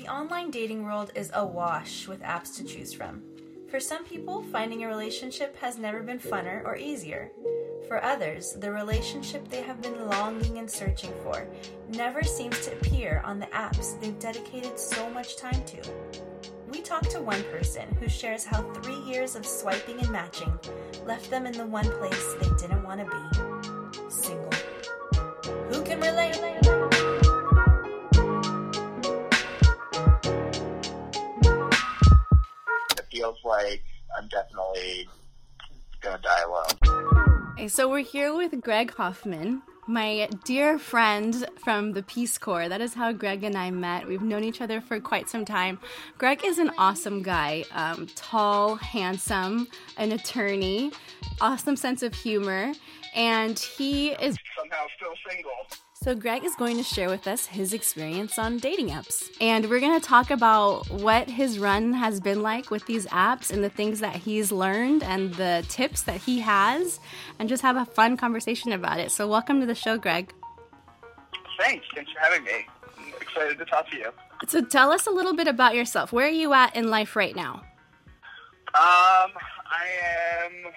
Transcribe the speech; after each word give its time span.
The 0.00 0.08
online 0.08 0.50
dating 0.50 0.84
world 0.84 1.12
is 1.14 1.30
awash 1.34 2.08
with 2.08 2.22
apps 2.22 2.56
to 2.56 2.64
choose 2.64 2.90
from. 2.90 3.20
For 3.68 3.78
some 3.78 4.02
people, 4.02 4.42
finding 4.44 4.82
a 4.82 4.88
relationship 4.88 5.54
has 5.58 5.76
never 5.76 6.02
been 6.02 6.18
funner 6.18 6.64
or 6.64 6.74
easier. 6.74 7.30
For 7.86 8.02
others, 8.02 8.54
the 8.54 8.72
relationship 8.72 9.46
they 9.48 9.60
have 9.60 9.82
been 9.82 10.08
longing 10.08 10.56
and 10.56 10.70
searching 10.70 11.12
for 11.22 11.46
never 11.90 12.22
seems 12.22 12.64
to 12.64 12.72
appear 12.72 13.20
on 13.26 13.40
the 13.40 13.46
apps 13.48 14.00
they've 14.00 14.18
dedicated 14.18 14.78
so 14.78 15.10
much 15.10 15.36
time 15.36 15.62
to. 15.66 15.82
We 16.70 16.80
talked 16.80 17.10
to 17.10 17.20
one 17.20 17.42
person 17.52 17.94
who 18.00 18.08
shares 18.08 18.42
how 18.42 18.62
three 18.72 19.00
years 19.00 19.36
of 19.36 19.44
swiping 19.44 20.00
and 20.00 20.08
matching 20.08 20.58
left 21.04 21.28
them 21.28 21.44
in 21.44 21.52
the 21.52 21.66
one 21.66 21.90
place 21.98 22.34
they 22.40 22.48
didn't 22.56 22.84
want 22.84 23.00
to 23.00 23.98
be 23.98 24.08
single. 24.08 24.50
Who 25.68 25.82
can 25.82 26.00
relate? 26.00 26.59
Feels 33.20 33.38
like 33.44 33.84
I'm 34.16 34.28
definitely 34.28 35.06
gonna 36.00 36.18
die 36.22 36.42
alone. 36.46 37.52
Okay, 37.52 37.68
so 37.68 37.86
we're 37.86 37.98
here 37.98 38.34
with 38.34 38.58
Greg 38.62 38.94
Hoffman, 38.94 39.60
my 39.86 40.26
dear 40.44 40.78
friend 40.78 41.46
from 41.62 41.92
the 41.92 42.02
Peace 42.02 42.38
Corps. 42.38 42.70
That 42.70 42.80
is 42.80 42.94
how 42.94 43.12
Greg 43.12 43.44
and 43.44 43.58
I 43.58 43.70
met. 43.70 44.08
We've 44.08 44.22
known 44.22 44.42
each 44.42 44.62
other 44.62 44.80
for 44.80 44.98
quite 45.00 45.28
some 45.28 45.44
time. 45.44 45.78
Greg 46.16 46.42
is 46.46 46.58
an 46.58 46.70
awesome 46.78 47.22
guy, 47.22 47.64
um, 47.72 48.06
tall, 48.14 48.76
handsome, 48.76 49.68
an 49.98 50.12
attorney, 50.12 50.90
awesome 51.42 51.76
sense 51.76 52.02
of 52.02 52.14
humor, 52.14 52.72
and 53.14 53.58
he 53.58 54.12
is 54.12 54.38
Somehow 54.56 54.86
still 54.96 55.12
single. 55.28 55.52
So, 56.02 56.14
Greg 56.14 56.44
is 56.44 56.54
going 56.56 56.78
to 56.78 56.82
share 56.82 57.10
with 57.10 57.26
us 57.26 57.44
his 57.44 57.74
experience 57.74 58.38
on 58.38 58.56
dating 58.56 58.88
apps. 58.88 59.28
And 59.38 59.68
we're 59.68 59.80
going 59.80 60.00
to 60.00 60.06
talk 60.06 60.30
about 60.30 60.88
what 60.88 61.28
his 61.28 61.58
run 61.58 61.92
has 61.92 62.20
been 62.20 62.42
like 62.42 62.70
with 62.70 62.86
these 62.86 63.04
apps 63.08 63.50
and 63.50 63.62
the 63.62 63.68
things 63.68 64.00
that 64.00 64.16
he's 64.16 64.50
learned 64.50 65.02
and 65.02 65.34
the 65.34 65.62
tips 65.68 66.00
that 66.04 66.22
he 66.22 66.40
has, 66.40 67.00
and 67.38 67.50
just 67.50 67.60
have 67.60 67.76
a 67.76 67.84
fun 67.84 68.16
conversation 68.16 68.72
about 68.72 68.98
it. 68.98 69.10
So, 69.10 69.28
welcome 69.28 69.60
to 69.60 69.66
the 69.66 69.74
show, 69.74 69.98
Greg. 69.98 70.32
Thanks. 71.58 71.84
Thanks 71.94 72.10
for 72.12 72.20
having 72.20 72.44
me. 72.44 72.66
I'm 72.98 73.12
excited 73.20 73.58
to 73.58 73.66
talk 73.66 73.90
to 73.90 73.96
you. 73.98 74.10
So, 74.48 74.62
tell 74.62 74.92
us 74.92 75.06
a 75.06 75.10
little 75.10 75.34
bit 75.34 75.48
about 75.48 75.74
yourself. 75.74 76.14
Where 76.14 76.26
are 76.26 76.30
you 76.30 76.54
at 76.54 76.74
in 76.76 76.88
life 76.88 77.14
right 77.14 77.36
now? 77.36 77.56
Um, 78.72 79.32
I 79.66 79.84
am. 80.44 80.72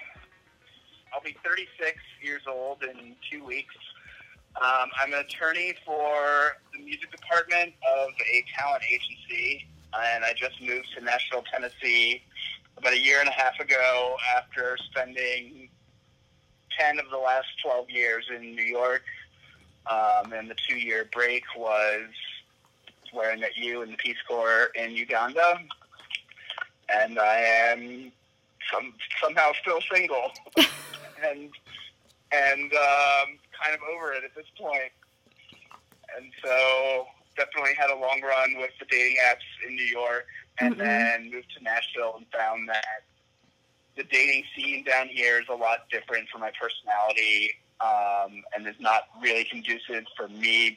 I'll 1.14 1.22
be 1.22 1.34
36 1.42 1.96
years 2.22 2.42
old 2.46 2.82
in 2.82 3.16
two 3.30 3.42
weeks. 3.42 3.74
Um, 4.62 4.88
I'm 5.00 5.12
an 5.12 5.20
attorney 5.20 5.74
for 5.84 6.56
the 6.72 6.84
music 6.84 7.10
department 7.10 7.72
of 7.96 8.10
a 8.32 8.44
talent 8.56 8.84
agency, 8.88 9.66
and 9.92 10.24
I 10.24 10.32
just 10.32 10.62
moved 10.62 10.86
to 10.96 11.04
Nashville, 11.04 11.42
Tennessee, 11.52 12.22
about 12.76 12.92
a 12.92 13.00
year 13.00 13.18
and 13.18 13.28
a 13.28 13.32
half 13.32 13.58
ago 13.58 14.16
after 14.36 14.76
spending 14.90 15.68
10 16.78 17.00
of 17.00 17.10
the 17.10 17.18
last 17.18 17.48
12 17.64 17.90
years 17.90 18.26
in 18.34 18.54
New 18.54 18.62
York. 18.62 19.02
Um, 19.90 20.32
and 20.32 20.48
the 20.48 20.56
two-year 20.68 21.08
break 21.12 21.42
was 21.56 22.08
where 23.12 23.32
I 23.32 23.36
met 23.36 23.56
you 23.56 23.82
in 23.82 23.90
the 23.90 23.96
Peace 23.96 24.16
Corps 24.26 24.70
in 24.76 24.92
Uganda, 24.92 25.60
and 26.88 27.18
I 27.18 27.36
am 27.72 28.12
some, 28.72 28.94
somehow 29.22 29.50
still 29.60 29.80
single, 29.92 30.32
and 31.28 31.50
and 32.32 32.72
um, 32.72 33.38
kind 33.62 33.74
of 33.74 33.80
over 33.94 34.12
it 34.12 34.24
at 34.24 34.34
this 34.34 34.46
point. 34.58 34.92
And 36.16 36.30
so 36.42 37.06
definitely 37.36 37.74
had 37.74 37.90
a 37.90 37.96
long 37.96 38.20
run 38.22 38.56
with 38.58 38.70
the 38.78 38.86
dating 38.86 39.16
apps 39.24 39.46
in 39.66 39.74
New 39.74 39.84
York, 39.84 40.26
and 40.60 40.74
Mhm. 40.74 40.78
then 40.78 41.30
moved 41.30 41.50
to 41.56 41.62
Nashville 41.62 42.14
and 42.16 42.26
found 42.32 42.68
that 42.68 43.02
the 43.96 44.04
dating 44.04 44.44
scene 44.54 44.82
down 44.84 45.08
here 45.08 45.40
is 45.40 45.48
a 45.48 45.54
lot 45.54 45.88
different 45.90 46.28
for 46.28 46.38
my 46.38 46.50
personality, 46.52 47.54
um, 47.80 48.44
and 48.54 48.66
is 48.66 48.78
not 48.78 49.08
really 49.20 49.44
conducive 49.44 50.06
for 50.16 50.28
me 50.28 50.76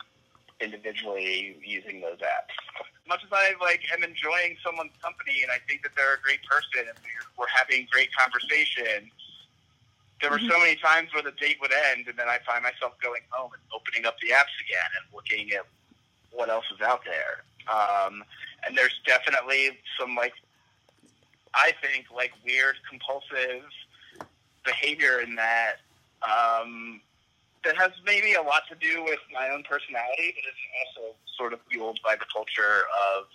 individually 0.60 1.58
using 1.64 2.02
those 2.02 2.18
apps. 2.18 2.54
As 2.80 3.08
much 3.08 3.24
as 3.24 3.32
I 3.32 3.54
like 3.62 3.82
am 3.94 4.04
enjoying 4.04 4.58
someone's 4.64 4.96
company 5.02 5.44
and 5.44 5.52
I 5.52 5.60
think 5.68 5.84
that 5.84 5.96
they're 5.96 6.16
a 6.16 6.22
great 6.22 6.44
person 6.44 6.90
and 6.90 6.98
we're, 7.04 7.44
we're 7.46 7.54
having 7.54 7.88
great 7.92 8.10
conversation, 8.14 9.12
there 10.22 10.32
were 10.32 10.40
so 10.40 10.58
many 10.60 10.76
times 10.76 11.14
where 11.14 11.24
the 11.24 11.32
date 11.32 11.58
would 11.62 11.72
end 11.92 12.08
and 12.08 12.18
then 12.18 12.28
I 12.28 12.40
find 12.46 12.64
myself 12.64 12.94
going 13.02 13.22
home 13.30 13.52
and 13.54 13.62
opening 13.74 14.06
up 14.06 14.18
the 14.20 14.30
apps 14.30 14.56
again 14.66 14.90
and 14.98 15.14
looking 15.14 15.52
at 15.54 15.66
what 16.32 16.50
else 16.50 16.66
is 16.74 16.82
out 16.82 17.02
there. 17.06 17.44
Um, 17.70 18.24
and 18.66 18.78
there's 18.78 19.00
definitely 19.06 19.78
some 20.00 20.16
like 20.16 20.34
I 21.54 21.74
think 21.82 22.06
like 22.14 22.32
weird 22.46 22.76
compulsive 22.90 23.64
behavior 24.64 25.22
in 25.22 25.36
that 25.36 25.78
um, 26.22 27.02
that 27.64 27.78
has 27.78 27.92
maybe 28.06 28.34
a 28.34 28.42
lot 28.42 28.64
to 28.70 28.76
do 28.76 29.04
with 29.04 29.20
my 29.34 29.50
own 29.50 29.64
personality, 29.64 30.34
but 30.36 30.44
it's 30.48 30.64
also 30.80 31.16
sort 31.38 31.54
of 31.54 31.60
fueled 31.70 32.00
by 32.04 32.16
the 32.16 32.26
culture 32.32 32.86
of 33.18 33.26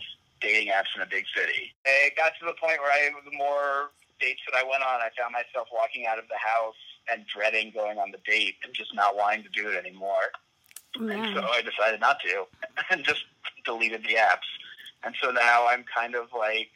dating 0.40 0.68
apps 0.68 0.94
in 0.96 1.02
a 1.02 1.06
big 1.06 1.24
city. 1.36 1.72
It 1.84 2.16
got 2.16 2.32
to 2.40 2.46
the 2.46 2.54
point 2.54 2.78
where 2.80 2.90
I, 2.90 3.10
the 3.24 3.36
more 3.36 3.90
dates 4.22 4.40
that 4.46 4.56
I 4.56 4.62
went 4.62 4.82
on, 4.82 5.02
I 5.02 5.10
found 5.18 5.32
myself 5.32 5.68
walking 5.74 6.06
out 6.06 6.18
of 6.18 6.24
the 6.28 6.38
house 6.38 6.78
and 7.10 7.26
dreading 7.26 7.72
going 7.74 7.98
on 7.98 8.10
the 8.10 8.22
date 8.24 8.54
and 8.64 8.72
just 8.72 8.94
not 8.94 9.16
wanting 9.16 9.42
to 9.42 9.50
do 9.50 9.68
it 9.68 9.76
anymore. 9.76 10.30
And 10.94 11.34
so 11.34 11.42
I 11.42 11.62
decided 11.62 12.00
not 12.00 12.18
to 12.20 12.46
and 12.90 13.04
just 13.04 13.24
deleted 13.64 14.02
the 14.02 14.14
apps. 14.14 14.48
And 15.04 15.14
so 15.20 15.30
now 15.30 15.66
I'm 15.68 15.84
kind 15.84 16.14
of 16.14 16.28
like, 16.36 16.70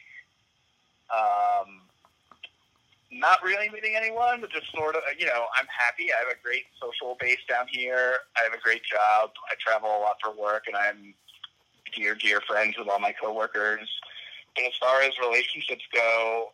um, 1.09 1.81
not 3.11 3.41
really 3.43 3.69
meeting 3.69 3.95
anyone, 3.95 4.41
but 4.41 4.51
just 4.51 4.69
sort 4.73 4.95
of, 4.95 5.01
you 5.17 5.25
know, 5.25 5.45
I'm 5.57 5.67
happy. 5.67 6.11
I 6.11 6.27
have 6.27 6.37
a 6.37 6.43
great 6.43 6.65
social 6.81 7.15
base 7.19 7.39
down 7.47 7.67
here. 7.69 8.17
I 8.35 8.43
have 8.43 8.53
a 8.53 8.61
great 8.61 8.83
job. 8.83 9.31
I 9.49 9.55
travel 9.59 9.89
a 9.89 9.99
lot 10.01 10.17
for 10.21 10.31
work, 10.35 10.63
and 10.67 10.75
I'm 10.75 11.13
dear, 11.95 12.15
dear 12.15 12.41
friends 12.41 12.75
with 12.77 12.89
all 12.89 12.99
my 12.99 13.13
coworkers. 13.13 13.87
But 14.55 14.65
as 14.65 14.73
far 14.79 15.01
as 15.03 15.11
relationships 15.19 15.83
go, 15.93 16.51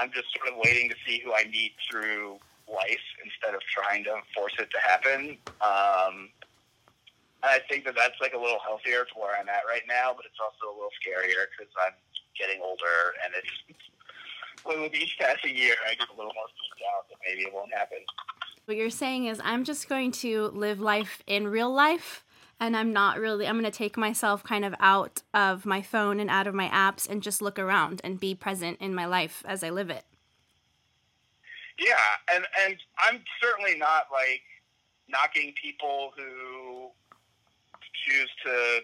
I'm 0.00 0.10
just 0.12 0.32
sort 0.32 0.48
of 0.48 0.58
waiting 0.64 0.88
to 0.88 0.96
see 1.06 1.20
who 1.20 1.34
I 1.34 1.44
meet 1.44 1.72
through 1.90 2.38
life 2.66 3.06
instead 3.22 3.54
of 3.54 3.60
trying 3.68 4.04
to 4.04 4.16
force 4.34 4.54
it 4.58 4.70
to 4.70 4.80
happen. 4.80 5.36
Um, 5.60 6.32
I 7.42 7.60
think 7.68 7.84
that 7.84 7.94
that's 7.96 8.16
like 8.20 8.32
a 8.32 8.40
little 8.40 8.60
healthier 8.64 9.06
for 9.12 9.28
where 9.28 9.36
I'm 9.36 9.48
at 9.48 9.68
right 9.68 9.84
now, 9.88 10.12
but 10.16 10.24
it's 10.24 10.40
also 10.40 10.72
a 10.72 10.74
little 10.74 10.94
scarier 11.00 11.48
because 11.52 11.72
I'm 11.84 11.92
getting 12.38 12.60
older 12.62 13.12
and 13.24 13.34
it's 13.36 13.52
with 14.66 14.94
each 14.94 15.16
passing 15.18 15.56
year, 15.56 15.74
I 15.88 15.94
get 15.94 16.08
a 16.08 16.16
little 16.16 16.32
more 16.34 16.46
freaked 16.48 16.82
out 16.96 17.08
that 17.08 17.16
maybe 17.26 17.42
it 17.42 17.52
won't 17.52 17.72
happen. 17.72 17.98
What 18.66 18.76
you're 18.76 18.90
saying 18.90 19.26
is, 19.26 19.40
I'm 19.42 19.64
just 19.64 19.88
going 19.88 20.12
to 20.12 20.48
live 20.48 20.80
life 20.80 21.22
in 21.26 21.48
real 21.48 21.72
life, 21.72 22.24
and 22.60 22.76
I'm 22.76 22.92
not 22.92 23.18
really, 23.18 23.48
I'm 23.48 23.58
going 23.58 23.64
to 23.64 23.76
take 23.76 23.96
myself 23.96 24.44
kind 24.44 24.64
of 24.64 24.74
out 24.78 25.22
of 25.32 25.64
my 25.64 25.80
phone 25.80 26.20
and 26.20 26.28
out 26.28 26.46
of 26.46 26.54
my 26.54 26.68
apps 26.68 27.08
and 27.08 27.22
just 27.22 27.40
look 27.40 27.58
around 27.58 28.02
and 28.04 28.20
be 28.20 28.34
present 28.34 28.78
in 28.80 28.94
my 28.94 29.06
life 29.06 29.42
as 29.46 29.64
I 29.64 29.70
live 29.70 29.88
it. 29.88 30.04
Yeah, 31.78 31.96
and 32.34 32.44
and 32.62 32.76
I'm 32.98 33.24
certainly 33.40 33.78
not 33.78 34.12
like 34.12 34.42
knocking 35.08 35.54
people 35.60 36.12
who 36.14 36.90
choose 38.04 38.30
to 38.44 38.80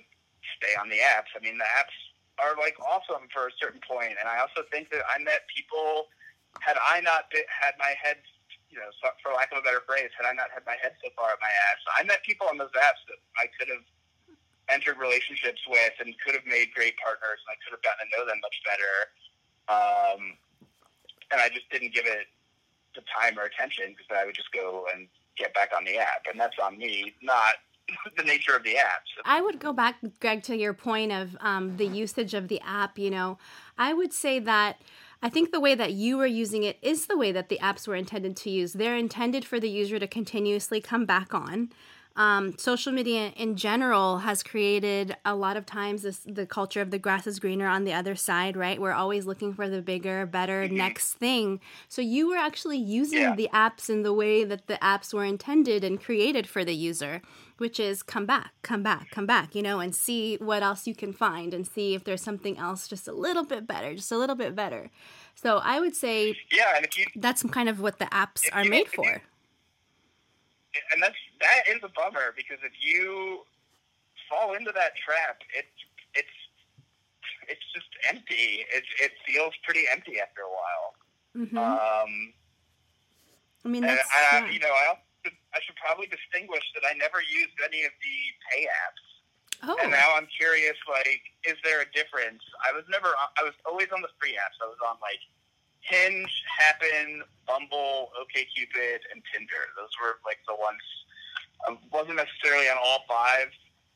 stay 0.56 0.72
on 0.81 0.88
the 0.88 0.97
apps. 0.97 1.28
I 1.37 1.44
mean, 1.44 1.58
the 1.58 1.69
apps 1.76 1.93
are 2.41 2.56
like 2.56 2.76
awesome 2.81 3.28
for 3.32 3.48
a 3.48 3.50
certain 3.60 3.81
point, 3.87 4.16
and 4.19 4.28
I 4.28 4.41
also 4.41 4.66
think 4.72 4.91
that 4.91 5.03
I 5.14 5.22
met 5.22 5.44
people. 5.54 6.06
Had 6.60 6.78
I 6.81 7.03
not 7.03 7.28
been, 7.31 7.44
had 7.53 7.75
my 7.78 7.93
head, 8.03 8.16
you 8.76 8.84
know, 8.84 8.92
for 9.25 9.32
lack 9.32 9.48
of 9.56 9.59
a 9.59 9.64
better 9.64 9.81
phrase, 9.88 10.12
had 10.12 10.28
I 10.28 10.37
not 10.37 10.53
had 10.53 10.69
my 10.69 10.76
head 10.76 10.92
so 11.00 11.09
far 11.16 11.32
up 11.32 11.41
my 11.41 11.48
ass, 11.48 11.81
I 11.97 12.04
met 12.04 12.20
people 12.28 12.44
on 12.44 12.60
those 12.60 12.72
apps 12.76 13.00
that 13.09 13.16
I 13.41 13.48
could 13.56 13.72
have 13.72 13.82
entered 14.69 15.00
relationships 15.00 15.64
with 15.64 15.97
and 15.97 16.12
could 16.20 16.37
have 16.37 16.44
made 16.44 16.76
great 16.76 16.93
partners, 17.00 17.40
and 17.40 17.49
I 17.49 17.56
could 17.64 17.73
have 17.73 17.81
gotten 17.81 18.05
to 18.05 18.08
know 18.12 18.28
them 18.28 18.37
much 18.44 18.58
better. 18.69 18.94
Um, 19.73 20.20
and 21.32 21.40
I 21.40 21.49
just 21.49 21.64
didn't 21.73 21.96
give 21.96 22.05
it 22.05 22.28
the 22.94 23.00
time 23.08 23.40
or 23.40 23.49
attention 23.49 23.96
because 23.96 24.12
I 24.12 24.28
would 24.28 24.37
just 24.37 24.52
go 24.52 24.84
and 24.93 25.08
get 25.40 25.56
back 25.56 25.72
on 25.72 25.88
the 25.88 25.96
app, 25.96 26.29
and 26.29 26.38
that's 26.38 26.61
on 26.61 26.76
me, 26.76 27.17
not 27.25 27.56
the 28.17 28.25
nature 28.25 28.55
of 28.55 28.62
the 28.62 28.76
apps. 28.76 29.08
I 29.25 29.40
would 29.40 29.58
go 29.58 29.72
back, 29.72 29.96
Greg, 30.20 30.43
to 30.44 30.56
your 30.56 30.75
point 30.75 31.12
of 31.12 31.37
um, 31.40 31.76
the 31.76 31.87
usage 31.87 32.34
of 32.34 32.49
the 32.49 32.61
app. 32.61 32.99
You 32.99 33.11
know, 33.11 33.38
I 33.79 33.94
would 33.94 34.12
say 34.12 34.38
that 34.40 34.81
I 35.23 35.29
think 35.29 35.51
the 35.51 35.61
way 35.61 35.75
that 35.75 35.93
you 35.93 36.19
were 36.19 36.27
using 36.27 36.63
it 36.63 36.79
is 36.83 37.07
the 37.07 37.17
way 37.17 37.33
that 37.33 37.49
the 37.49 37.59
apps 37.63 37.89
were 37.89 37.97
intended 37.97 38.37
to 38.39 38.51
use. 38.51 38.75
They're 38.75 38.97
intended 38.97 39.45
for 39.45 39.59
the 39.59 39.71
user 39.71 39.99
to 39.99 40.07
continuously 40.07 40.81
come 40.81 41.07
back 41.07 41.35
on. 41.35 41.71
Um, 42.17 42.57
social 42.59 42.93
media 42.93 43.33
in 43.37 43.57
general 43.57 44.19
has 44.19 44.43
created 44.43 45.17
a 45.25 45.35
lot 45.35 45.57
of 45.57 45.67
times 45.67 46.03
this 46.03 46.21
the 46.27 46.47
culture 46.47 46.81
of 46.81 46.91
the 46.91 46.99
grass 46.99 47.27
is 47.27 47.39
greener 47.39 47.67
on 47.69 47.85
the 47.85 47.93
other 47.93 48.15
side, 48.15 48.57
right? 48.57 48.81
We're 48.81 48.93
always 48.93 49.27
looking 49.27 49.53
for 49.55 49.69
the 49.69 49.83
bigger, 49.83 50.25
better 50.27 50.65
Mm-hmm. 50.65 50.77
next 50.77 51.15
thing. 51.15 51.61
So 51.89 52.01
you 52.03 52.29
were 52.29 52.37
actually 52.37 52.79
using 52.79 53.21
Yeah. 53.21 53.35
the 53.37 53.49
apps 53.53 53.91
in 53.91 54.03
the 54.03 54.13
way 54.15 54.45
that 54.45 54.67
the 54.67 54.79
apps 54.83 55.13
were 55.13 55.25
intended 55.25 55.85
and 55.85 56.03
created 56.03 56.49
for 56.49 56.65
the 56.65 56.75
user, 56.75 57.21
which 57.59 57.79
is 57.79 58.03
come 58.03 58.25
back, 58.27 58.53
come 58.63 58.83
back, 58.83 59.11
come 59.11 59.27
back, 59.27 59.55
you 59.55 59.63
know, 59.63 59.81
and 59.81 59.95
see 59.95 60.37
what 60.37 60.63
else 60.63 60.87
you 60.87 60.95
can 60.95 61.13
find 61.13 61.53
and 61.53 61.67
see 61.67 61.95
if 61.95 62.05
there's 62.05 62.23
something 62.23 62.57
else 62.59 62.89
just 62.89 63.07
a 63.07 63.13
little 63.13 63.45
bit 63.45 63.67
better, 63.67 63.95
just 63.95 64.11
a 64.13 64.17
little 64.19 64.37
bit 64.37 64.55
better. 64.55 64.91
So 65.35 65.59
I 65.59 65.81
would 65.81 65.95
say 65.95 66.37
Yeah, 66.51 66.77
and 66.77 66.85
if 66.87 66.97
you 66.97 67.05
that's 67.17 67.43
kind 67.43 67.69
of 67.69 67.81
what 67.81 67.99
the 67.99 68.07
apps 68.07 68.43
are 68.53 68.65
made 68.65 68.87
you- 68.87 68.93
for. 68.95 69.23
And 70.93 71.02
that's 71.02 71.17
that 71.40 71.62
is 71.75 71.81
a 71.82 71.88
bummer 71.94 72.32
because 72.37 72.58
if 72.62 72.73
you 72.81 73.43
fall 74.28 74.55
into 74.55 74.73
that 74.75 74.93
trap, 74.96 75.40
it's 75.55 75.76
it's 76.14 76.37
it's 77.49 77.67
just 77.75 77.88
empty. 78.08 78.64
It 78.73 78.84
it 79.02 79.12
feels 79.26 79.55
pretty 79.64 79.84
empty 79.90 80.20
after 80.20 80.43
a 80.43 80.50
while. 80.52 80.88
hmm 81.34 81.56
Um, 81.58 82.12
I 83.64 83.69
mean, 83.69 83.82
that's 83.82 84.08
I, 84.11 84.46
yeah. 84.46 84.50
you 84.50 84.61
know, 84.61 84.70
I 84.70 84.84
also, 84.94 85.02
I 85.55 85.58
should 85.67 85.75
probably 85.76 86.06
distinguish 86.06 86.62
that 86.79 86.87
I 86.87 86.94
never 86.94 87.19
used 87.19 87.55
any 87.67 87.82
of 87.82 87.90
the 87.99 88.17
pay 88.50 88.62
apps. 88.70 89.05
oh, 89.67 89.75
And 89.82 89.90
now 89.90 90.14
I'm 90.14 90.29
curious, 90.31 90.79
like, 90.87 91.19
is 91.43 91.58
there 91.67 91.82
a 91.82 91.88
difference? 91.90 92.43
I 92.62 92.70
was 92.70 92.87
never, 92.87 93.11
I 93.11 93.43
was 93.43 93.55
always 93.67 93.90
on 93.90 94.02
the 94.06 94.12
free 94.22 94.38
apps. 94.38 94.55
I 94.62 94.70
was 94.70 94.79
on 94.87 94.96
like 95.02 95.19
Hinge, 95.88 96.31
Happn, 96.61 97.21
Bumble, 97.47 98.11
OkCupid, 98.21 98.99
and 99.12 99.23
Tinder. 99.33 99.62
Those 99.77 99.91
were 100.03 100.19
like 100.25 100.38
the 100.49 100.55
ones. 100.55 100.81
I 101.69 101.77
wasn't 101.93 102.17
necessarily 102.17 102.69
on 102.69 102.77
all 102.85 103.05
five 103.09 103.49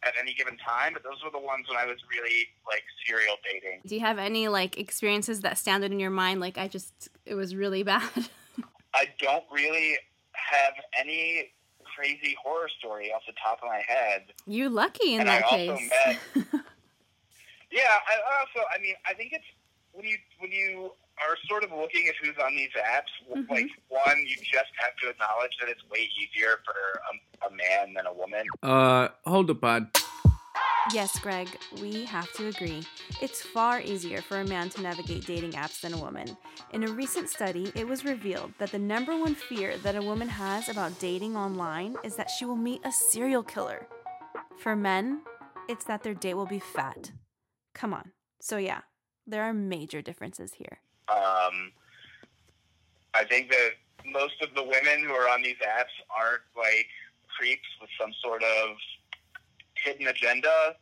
at 0.02 0.14
any 0.18 0.32
given 0.34 0.56
time, 0.56 0.94
but 0.94 1.02
those 1.02 1.22
were 1.22 1.30
the 1.30 1.44
ones 1.44 1.66
when 1.68 1.76
I 1.76 1.84
was 1.84 1.98
really 2.10 2.46
like 2.66 2.82
serial 3.06 3.36
dating. 3.44 3.80
Do 3.86 3.94
you 3.94 4.00
have 4.00 4.18
any 4.18 4.48
like 4.48 4.78
experiences 4.78 5.40
that 5.42 5.58
stand 5.58 5.84
out 5.84 5.90
in 5.90 6.00
your 6.00 6.10
mind? 6.10 6.40
Like 6.40 6.56
I 6.58 6.68
just, 6.68 7.08
it 7.26 7.34
was 7.34 7.54
really 7.54 7.82
bad. 7.92 8.08
I 8.94 9.06
don't 9.18 9.44
really 9.52 9.98
have 10.32 10.72
any 10.98 11.52
crazy 11.96 12.34
horror 12.42 12.68
story 12.78 13.12
off 13.12 13.22
the 13.26 13.34
top 13.44 13.58
of 13.62 13.68
my 13.68 13.82
head. 13.86 14.22
you 14.46 14.68
lucky 14.70 15.14
in 15.14 15.20
And 15.20 15.28
that 15.28 15.44
I 15.44 15.50
case. 15.50 15.90
met 16.34 16.44
Yeah, 17.70 17.82
I 17.86 18.14
I 18.18 18.40
also, 18.40 18.66
I 18.74 18.80
mean, 18.80 18.94
I 19.06 19.14
think 19.14 19.32
it's 19.32 19.44
when 19.92 20.04
you 20.06 20.16
when 20.38 20.50
you 20.50 20.92
are 21.22 21.36
sort 21.48 21.64
of 21.64 21.70
looking 21.70 22.06
at 22.08 22.14
who's 22.22 22.36
on 22.42 22.54
these 22.56 22.70
apps. 22.76 23.12
Mhm. 23.28 23.48
Like, 23.50 23.70
one, 23.88 24.18
you 24.26 24.36
just 24.36 24.72
have 24.78 24.94
to 25.02 25.08
acknowledge 25.10 25.52
that 25.60 25.68
it's 25.68 25.82
way 25.90 26.08
easier 26.20 26.60
for 26.64 26.74
a, 27.10 27.46
a 27.48 27.50
man 27.50 27.94
than 27.94 28.06
a 28.06 28.12
woman. 28.12 28.44
Uh, 28.62 29.08
hold 29.24 29.46
the 29.48 29.54
pod. 29.54 29.90
Yes, 30.94 31.18
Greg, 31.20 31.48
we 31.80 32.04
have 32.06 32.32
to 32.32 32.48
agree. 32.48 32.82
It's 33.20 33.42
far 33.42 33.80
easier 33.80 34.22
for 34.22 34.40
a 34.40 34.46
man 34.46 34.70
to 34.70 34.80
navigate 34.82 35.26
dating 35.26 35.52
apps 35.52 35.82
than 35.82 35.92
a 35.92 35.98
woman. 35.98 36.36
In 36.72 36.82
a 36.84 36.90
recent 36.90 37.28
study, 37.28 37.70
it 37.74 37.86
was 37.86 38.04
revealed 38.04 38.54
that 38.58 38.72
the 38.72 38.78
number 38.78 39.16
one 39.16 39.34
fear 39.34 39.76
that 39.78 39.94
a 39.94 40.02
woman 40.02 40.28
has 40.28 40.68
about 40.70 40.98
dating 40.98 41.36
online 41.36 41.96
is 42.02 42.16
that 42.16 42.30
she 42.30 42.46
will 42.46 42.56
meet 42.56 42.80
a 42.84 42.90
serial 42.90 43.42
killer. 43.42 43.86
For 44.58 44.74
men, 44.74 45.20
it's 45.68 45.84
that 45.84 46.02
their 46.02 46.14
date 46.14 46.34
will 46.34 46.46
be 46.46 46.58
fat. 46.60 47.12
Come 47.74 47.92
on. 47.92 48.12
So, 48.40 48.56
yeah, 48.56 48.80
there 49.26 49.42
are 49.44 49.52
major 49.52 50.00
differences 50.00 50.54
here. 50.54 50.80
Um, 51.10 51.72
I 53.14 53.24
think 53.24 53.50
that 53.50 53.70
most 54.06 54.40
of 54.42 54.54
the 54.54 54.62
women 54.62 55.04
who 55.04 55.12
are 55.12 55.28
on 55.28 55.42
these 55.42 55.58
apps 55.58 55.92
aren't 56.08 56.42
like 56.56 56.88
creeps 57.36 57.68
with 57.80 57.90
some 58.00 58.12
sort 58.22 58.42
of 58.42 58.76
hidden 59.74 60.06
agenda. 60.08 60.76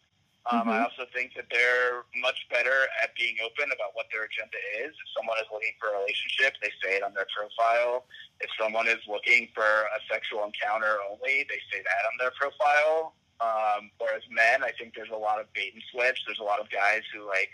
Um, 0.50 0.68
I 0.68 0.78
Mhm. 0.78 0.84
also 0.84 1.04
think 1.12 1.34
that 1.34 1.50
they're 1.50 2.04
much 2.16 2.48
better 2.48 2.88
at 3.02 3.14
being 3.14 3.36
open 3.40 3.70
about 3.70 3.94
what 3.94 4.08
their 4.10 4.22
agenda 4.24 4.56
is. 4.76 4.94
If 4.94 5.08
someone 5.14 5.36
is 5.38 5.50
looking 5.50 5.74
for 5.78 5.92
a 5.92 5.98
relationship, 5.98 6.56
they 6.62 6.72
say 6.82 6.96
it 6.96 7.02
on 7.02 7.12
their 7.12 7.26
profile. 7.26 8.06
If 8.40 8.50
someone 8.58 8.88
is 8.88 9.06
looking 9.06 9.48
for 9.54 9.62
a 9.64 10.00
sexual 10.08 10.44
encounter 10.44 11.02
only, 11.10 11.44
they 11.44 11.60
say 11.70 11.82
that 11.82 12.06
on 12.10 12.16
their 12.18 12.30
profile. 12.30 13.14
Um, 13.40 13.90
whereas 13.98 14.22
men, 14.30 14.64
I 14.64 14.72
think 14.72 14.94
there's 14.94 15.10
a 15.10 15.16
lot 15.16 15.38
of 15.38 15.52
bait 15.52 15.74
and 15.74 15.82
switch. 15.90 16.24
There's 16.24 16.40
a 16.40 16.44
lot 16.44 16.60
of 16.60 16.70
guys 16.70 17.02
who 17.12 17.26
like 17.26 17.50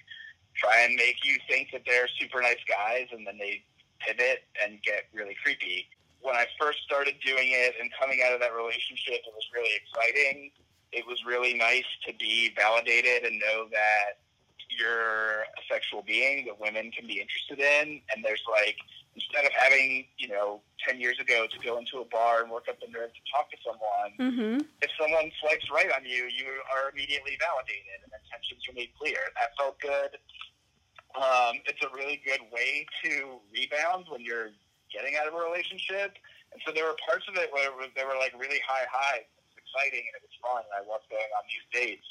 try 0.57 0.83
and 0.83 0.95
make 0.95 1.17
you 1.25 1.37
think 1.49 1.69
that 1.73 1.83
they're 1.87 2.09
super 2.19 2.41
nice 2.41 2.63
guys, 2.69 3.09
and 3.13 3.27
then 3.27 3.39
they 3.39 3.63
pivot 4.01 4.45
and 4.63 4.83
get 4.83 5.05
really 5.13 5.37
creepy. 5.43 5.89
When 6.21 6.37
I 6.37 6.47
first 6.59 6.79
started 6.85 7.15
doing 7.25 7.51
it 7.51 7.75
and 7.81 7.91
coming 8.01 8.21
out 8.25 8.33
of 8.33 8.41
that 8.41 8.55
relationship, 8.55 9.21
it 9.27 9.35
was 9.35 9.45
really 9.55 9.75
exciting. 9.77 10.51
It 10.93 11.07
was 11.07 11.19
really 11.27 11.55
nice 11.55 11.85
to 12.07 12.15
be 12.15 12.53
validated 12.57 13.25
and 13.25 13.39
know 13.41 13.67
that 13.71 14.23
you're 14.71 15.43
a 15.43 15.63
sexual 15.71 16.03
being 16.03 16.47
that 16.47 16.59
women 16.59 16.91
can 16.91 17.07
be 17.07 17.21
interested 17.21 17.59
in. 17.59 18.01
And 18.15 18.25
there's 18.25 18.43
like, 18.51 18.77
instead 19.15 19.45
of 19.47 19.53
having, 19.55 20.07
you 20.19 20.29
know, 20.29 20.61
10 20.87 21.01
years 21.01 21.19
ago 21.21 21.47
to 21.47 21.59
go 21.63 21.79
into 21.79 21.99
a 21.99 22.07
bar 22.11 22.43
and 22.43 22.51
work 22.51 22.67
up 22.69 22.79
the 22.81 22.91
nerve 22.91 23.11
to 23.15 23.23
talk 23.31 23.51
to 23.51 23.59
someone, 23.63 24.11
mm-hmm. 24.19 24.59
if 24.83 24.91
someone 24.99 25.31
swipes 25.41 25.71
right 25.71 25.91
on 25.95 26.05
you, 26.05 26.27
you 26.27 26.51
are 26.75 26.91
immediately 26.91 27.39
validated 27.39 28.03
and 28.03 28.11
intentions 28.11 28.61
are 28.67 28.75
made 28.75 28.91
clear. 28.99 29.19
That 29.39 29.55
felt 29.55 29.79
good. 29.79 30.19
Um, 31.15 31.63
it's 31.71 31.79
a 31.87 31.91
really 31.95 32.19
good 32.27 32.43
way 32.51 32.87
to 33.07 33.39
rebound 33.55 34.11
when 34.11 34.21
you're 34.27 34.51
getting 34.91 35.15
out 35.15 35.31
of 35.31 35.35
a 35.35 35.43
relationship. 35.43 36.19
And 36.51 36.59
so 36.67 36.75
there 36.75 36.87
were 36.87 36.99
parts 37.07 37.27
of 37.31 37.39
it 37.39 37.51
where 37.55 37.71
it 37.71 37.77
was, 37.79 37.95
they 37.95 38.03
were 38.03 38.19
like 38.19 38.35
really 38.35 38.59
high 38.67 38.87
highs. 38.91 39.27
It 39.27 39.47
was 39.47 39.59
exciting 39.63 40.03
and 40.11 40.15
it 40.19 40.23
was 40.27 40.35
fun. 40.43 40.67
And 40.67 40.75
I 40.75 40.83
loved 40.87 41.07
going 41.07 41.31
on 41.39 41.47
these 41.47 41.67
dates. 41.71 42.07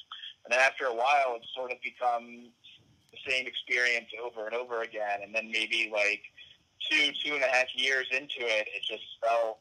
And 0.48 0.56
then 0.56 0.60
after 0.64 0.88
a 0.88 0.96
while, 0.96 1.36
it's 1.36 1.48
sort 1.52 1.72
of 1.72 1.80
become 1.84 2.52
the 3.12 3.20
same 3.28 3.48
experience 3.48 4.08
over 4.20 4.48
and 4.48 4.56
over 4.56 4.84
again. 4.84 5.24
And 5.24 5.36
then 5.36 5.52
maybe 5.52 5.92
like 5.92 6.24
two, 6.90 7.12
two 7.24 7.34
and 7.36 7.44
a 7.44 7.48
half 7.48 7.68
years 7.76 8.08
into 8.12 8.40
it, 8.42 8.68
it 8.76 8.84
just 8.88 9.04
felt 9.22 9.60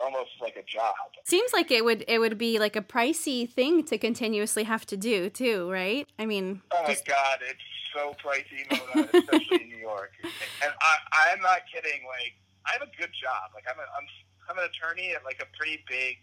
almost 0.00 0.30
like 0.40 0.56
a 0.56 0.62
job. 0.62 0.94
Seems 1.24 1.52
like 1.52 1.70
it 1.70 1.84
would 1.84 2.04
it 2.08 2.18
would 2.18 2.36
be 2.36 2.58
like 2.58 2.76
a 2.76 2.82
pricey 2.82 3.48
thing 3.48 3.84
to 3.84 3.96
continuously 3.98 4.64
have 4.64 4.84
to 4.86 4.96
do 4.96 5.30
too, 5.30 5.70
right? 5.70 6.08
I 6.18 6.26
mean, 6.26 6.62
Oh 6.72 6.82
my 6.82 6.96
god, 7.06 7.38
it's 7.42 7.60
so 7.94 8.14
pricey, 8.22 8.66
Mona, 8.70 9.08
especially 9.14 9.62
in 9.62 9.68
New 9.68 9.76
York. 9.76 10.10
And 10.24 10.72
I, 10.80 11.32
I'm 11.32 11.40
not 11.40 11.60
kidding. 11.72 12.02
Like, 12.08 12.34
I 12.66 12.72
have 12.72 12.82
a 12.82 12.90
good 13.00 13.10
job. 13.14 13.54
Like, 13.54 13.64
I'm, 13.70 13.78
a, 13.78 13.82
I'm, 13.82 14.06
I'm 14.50 14.58
an 14.58 14.64
attorney 14.68 15.14
at 15.14 15.24
like 15.24 15.40
a 15.40 15.46
pretty 15.56 15.84
big 15.88 16.16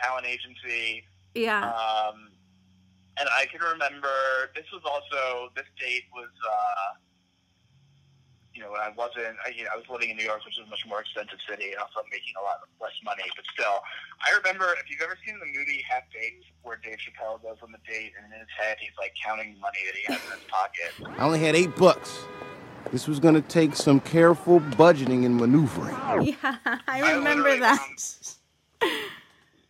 talent 0.00 0.26
agency. 0.26 1.04
yeah. 1.34 1.70
Um, 1.72 2.28
and 3.18 3.28
I 3.30 3.46
can 3.46 3.60
remember 3.60 4.08
this 4.54 4.64
was 4.72 4.82
also 4.84 5.50
this 5.56 5.66
date 5.80 6.04
was, 6.14 6.28
uh, 6.48 6.98
you 8.54 8.60
know, 8.60 8.70
when 8.70 8.80
I 8.80 8.92
wasn't, 8.92 9.36
I, 9.44 9.50
you 9.56 9.64
know, 9.64 9.70
I 9.72 9.76
was 9.76 9.88
living 9.88 10.10
in 10.10 10.16
New 10.16 10.24
York, 10.24 10.44
which 10.44 10.58
is 10.58 10.66
a 10.66 10.70
much 10.70 10.84
more 10.86 11.00
expensive 11.00 11.38
city, 11.48 11.72
and 11.72 11.80
also 11.80 12.04
making 12.10 12.34
a 12.38 12.42
lot 12.44 12.60
less 12.80 12.92
money. 13.04 13.24
But 13.34 13.44
still, 13.52 13.80
I 14.20 14.36
remember 14.36 14.76
if 14.76 14.90
you've 14.90 15.00
ever 15.00 15.16
seen 15.24 15.38
the 15.40 15.46
movie 15.46 15.84
Half 15.88 16.04
Baked, 16.12 16.44
where 16.62 16.76
Dave 16.82 16.98
Chappelle 17.00 17.40
goes 17.42 17.56
on 17.62 17.72
the 17.72 17.80
date, 17.88 18.12
and 18.16 18.28
in 18.32 18.38
his 18.38 18.52
head 18.56 18.76
he's 18.80 18.92
like 18.98 19.12
counting 19.16 19.56
money 19.60 19.80
that 19.88 19.96
he 19.96 20.04
has 20.12 20.20
in 20.26 20.32
his 20.36 20.46
pocket. 20.48 20.92
I 21.18 21.24
only 21.24 21.40
had 21.40 21.56
eight 21.56 21.74
bucks. 21.76 22.24
This 22.90 23.08
was 23.08 23.20
gonna 23.20 23.40
take 23.40 23.74
some 23.74 24.00
careful 24.00 24.60
budgeting 24.60 25.24
and 25.24 25.36
maneuvering. 25.36 25.96
yeah, 26.22 26.56
I 26.86 27.00
I 27.00 27.12
remember 27.12 27.48
literally 27.48 27.60
that. 27.60 27.80
went 27.80 28.36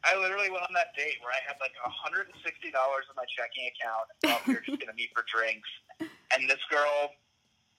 I 0.04 0.18
literally 0.18 0.50
went 0.50 0.66
on 0.66 0.74
that 0.74 0.90
date 0.98 1.22
where 1.22 1.30
I 1.30 1.38
had 1.46 1.54
like 1.62 1.70
$160 1.78 2.26
in 2.26 3.14
my 3.14 3.22
checking 3.30 3.70
account 3.70 4.10
and 4.10 4.18
thought 4.26 4.42
we 4.46 4.54
were 4.54 4.64
just 4.66 4.82
going 4.82 4.90
to 4.90 4.98
meet 4.98 5.10
for 5.14 5.22
drinks. 5.30 5.68
And 6.34 6.50
this 6.50 6.58
girl 6.68 7.14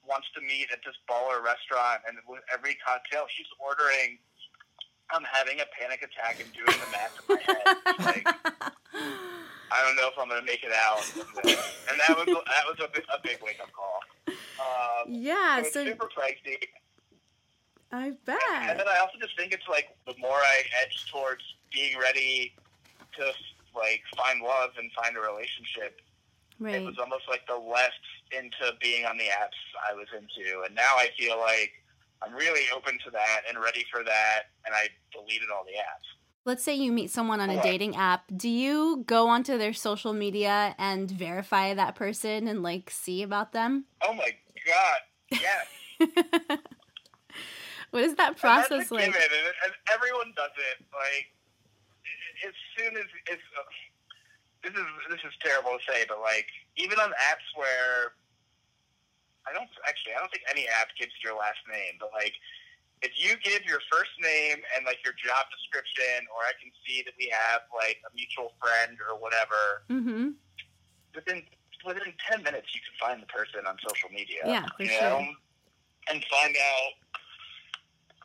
wants 0.07 0.27
to 0.35 0.41
meet 0.41 0.67
at 0.71 0.79
this 0.85 0.95
baller 1.09 1.43
restaurant, 1.43 2.01
and 2.07 2.17
with 2.27 2.43
every 2.53 2.75
cocktail 2.85 3.25
she's 3.29 3.49
ordering, 3.59 4.19
I'm 5.11 5.23
having 5.23 5.59
a 5.59 5.67
panic 5.79 6.03
attack 6.03 6.39
and 6.43 6.51
doing 6.53 6.77
the 6.79 6.89
math 6.91 7.19
in 7.19 7.35
my 7.35 7.41
head. 7.41 7.65
Like, 7.99 8.27
I 9.71 9.83
don't 9.83 9.95
know 9.95 10.07
if 10.07 10.17
I'm 10.19 10.29
going 10.29 10.41
to 10.41 10.45
make 10.45 10.63
it 10.63 10.71
out. 10.71 11.03
And 11.89 11.99
that 11.99 12.17
was 12.17 12.25
that 12.27 12.65
was 12.65 12.77
a 12.79 12.89
big, 12.93 13.05
a 13.13 13.21
big 13.21 13.37
wake 13.43 13.59
up 13.61 13.71
call. 13.73 13.99
Um, 14.27 15.13
yeah, 15.13 15.61
so 15.61 15.65
it's 15.65 15.73
so 15.73 15.85
super 15.85 16.07
pricey. 16.07 16.57
I 17.91 18.11
bet. 18.25 18.39
And 18.51 18.67
bet. 18.67 18.77
then 18.77 18.87
I 18.87 18.99
also 18.99 19.17
just 19.21 19.37
think 19.37 19.53
it's 19.53 19.67
like 19.69 19.95
the 20.07 20.15
more 20.19 20.37
I 20.37 20.63
edge 20.81 21.11
towards 21.11 21.43
being 21.71 21.97
ready 21.99 22.53
to 23.17 23.31
like 23.75 24.01
find 24.17 24.41
love 24.41 24.71
and 24.77 24.91
find 24.93 25.17
a 25.17 25.19
relationship, 25.19 26.01
right. 26.59 26.75
it 26.75 26.83
was 26.83 26.97
almost 26.97 27.23
like 27.29 27.45
the 27.47 27.57
less 27.57 27.93
into 28.37 28.73
being 28.81 29.05
on 29.05 29.17
the 29.17 29.25
apps 29.25 29.59
I 29.89 29.93
was 29.93 30.07
into. 30.13 30.61
And 30.65 30.75
now 30.75 30.95
I 30.97 31.09
feel 31.17 31.37
like 31.39 31.71
I'm 32.21 32.33
really 32.33 32.63
open 32.75 32.97
to 33.05 33.11
that 33.11 33.41
and 33.49 33.61
ready 33.61 33.85
for 33.91 34.03
that. 34.03 34.43
And 34.65 34.73
I 34.75 34.87
deleted 35.11 35.49
all 35.53 35.63
the 35.65 35.71
apps. 35.77 36.07
Let's 36.45 36.63
say 36.63 36.75
you 36.75 36.91
meet 36.91 37.09
someone 37.09 37.39
on 37.39 37.49
a 37.49 37.55
Right. 37.55 37.63
dating 37.63 37.95
app. 37.95 38.25
Do 38.35 38.49
you 38.49 39.03
go 39.07 39.29
onto 39.29 39.57
their 39.57 39.71
social 39.73 40.11
media 40.13 40.75
and 40.77 41.09
verify 41.09 41.73
that 41.73 41.95
person 41.95 42.47
and 42.47 42.61
like 42.61 42.89
see 42.89 43.23
about 43.23 43.53
them? 43.53 43.85
Oh 44.05 44.13
my 44.13 44.29
god, 44.65 44.99
yes. 45.31 45.65
what 47.91 48.03
is 48.03 48.15
that 48.15 48.37
process 48.37 48.91
like? 48.91 49.05
given, 49.05 49.21
and, 49.21 49.53
and 49.63 49.73
everyone 49.93 50.33
does 50.35 50.51
it. 50.57 50.85
Like, 50.91 51.31
as 52.45 52.53
soon 52.77 52.97
as 52.97 53.05
it's 53.31 53.41
uh, 53.57 53.63
this 54.63 54.73
is 54.73 54.85
this 55.09 55.19
is 55.23 55.33
terrible 55.41 55.77
to 55.77 55.91
say, 55.93 56.03
but 56.09 56.19
like 56.19 56.47
even 56.75 56.99
on 56.99 57.09
apps 57.11 57.47
where 57.55 58.13
I 59.47 59.53
don't 59.53 59.69
actually 59.87 60.13
I 60.15 60.19
don't 60.19 60.31
think 60.31 60.43
any 60.49 60.67
app 60.79 60.89
gives 60.99 61.11
your 61.23 61.35
last 61.35 61.59
name, 61.67 61.99
but 61.99 62.09
like 62.15 62.33
if 63.03 63.11
you 63.19 63.35
give 63.43 63.67
your 63.67 63.83
first 63.91 64.15
name 64.23 64.63
and 64.75 64.87
like 64.87 65.03
your 65.03 65.11
job 65.19 65.51
description, 65.51 66.23
or 66.31 66.39
I 66.47 66.55
can 66.55 66.71
see 66.87 67.03
that 67.03 67.11
we 67.19 67.27
have 67.27 67.67
like 67.75 67.99
a 68.07 68.11
mutual 68.15 68.55
friend 68.63 68.95
or 69.03 69.19
whatever, 69.19 69.83
Mm-hmm. 69.91 70.39
within 71.11 71.43
within 71.83 72.15
ten 72.23 72.39
minutes 72.43 72.71
you 72.71 72.79
can 72.79 72.95
find 72.95 73.19
the 73.21 73.27
person 73.27 73.67
on 73.67 73.75
social 73.83 74.07
media. 74.09 74.47
Yeah, 74.47 74.63
for 74.77 74.83
you 74.87 74.95
sure. 74.95 75.03
know, 75.03 75.19
and 76.07 76.23
find 76.31 76.55
out, 76.55 76.93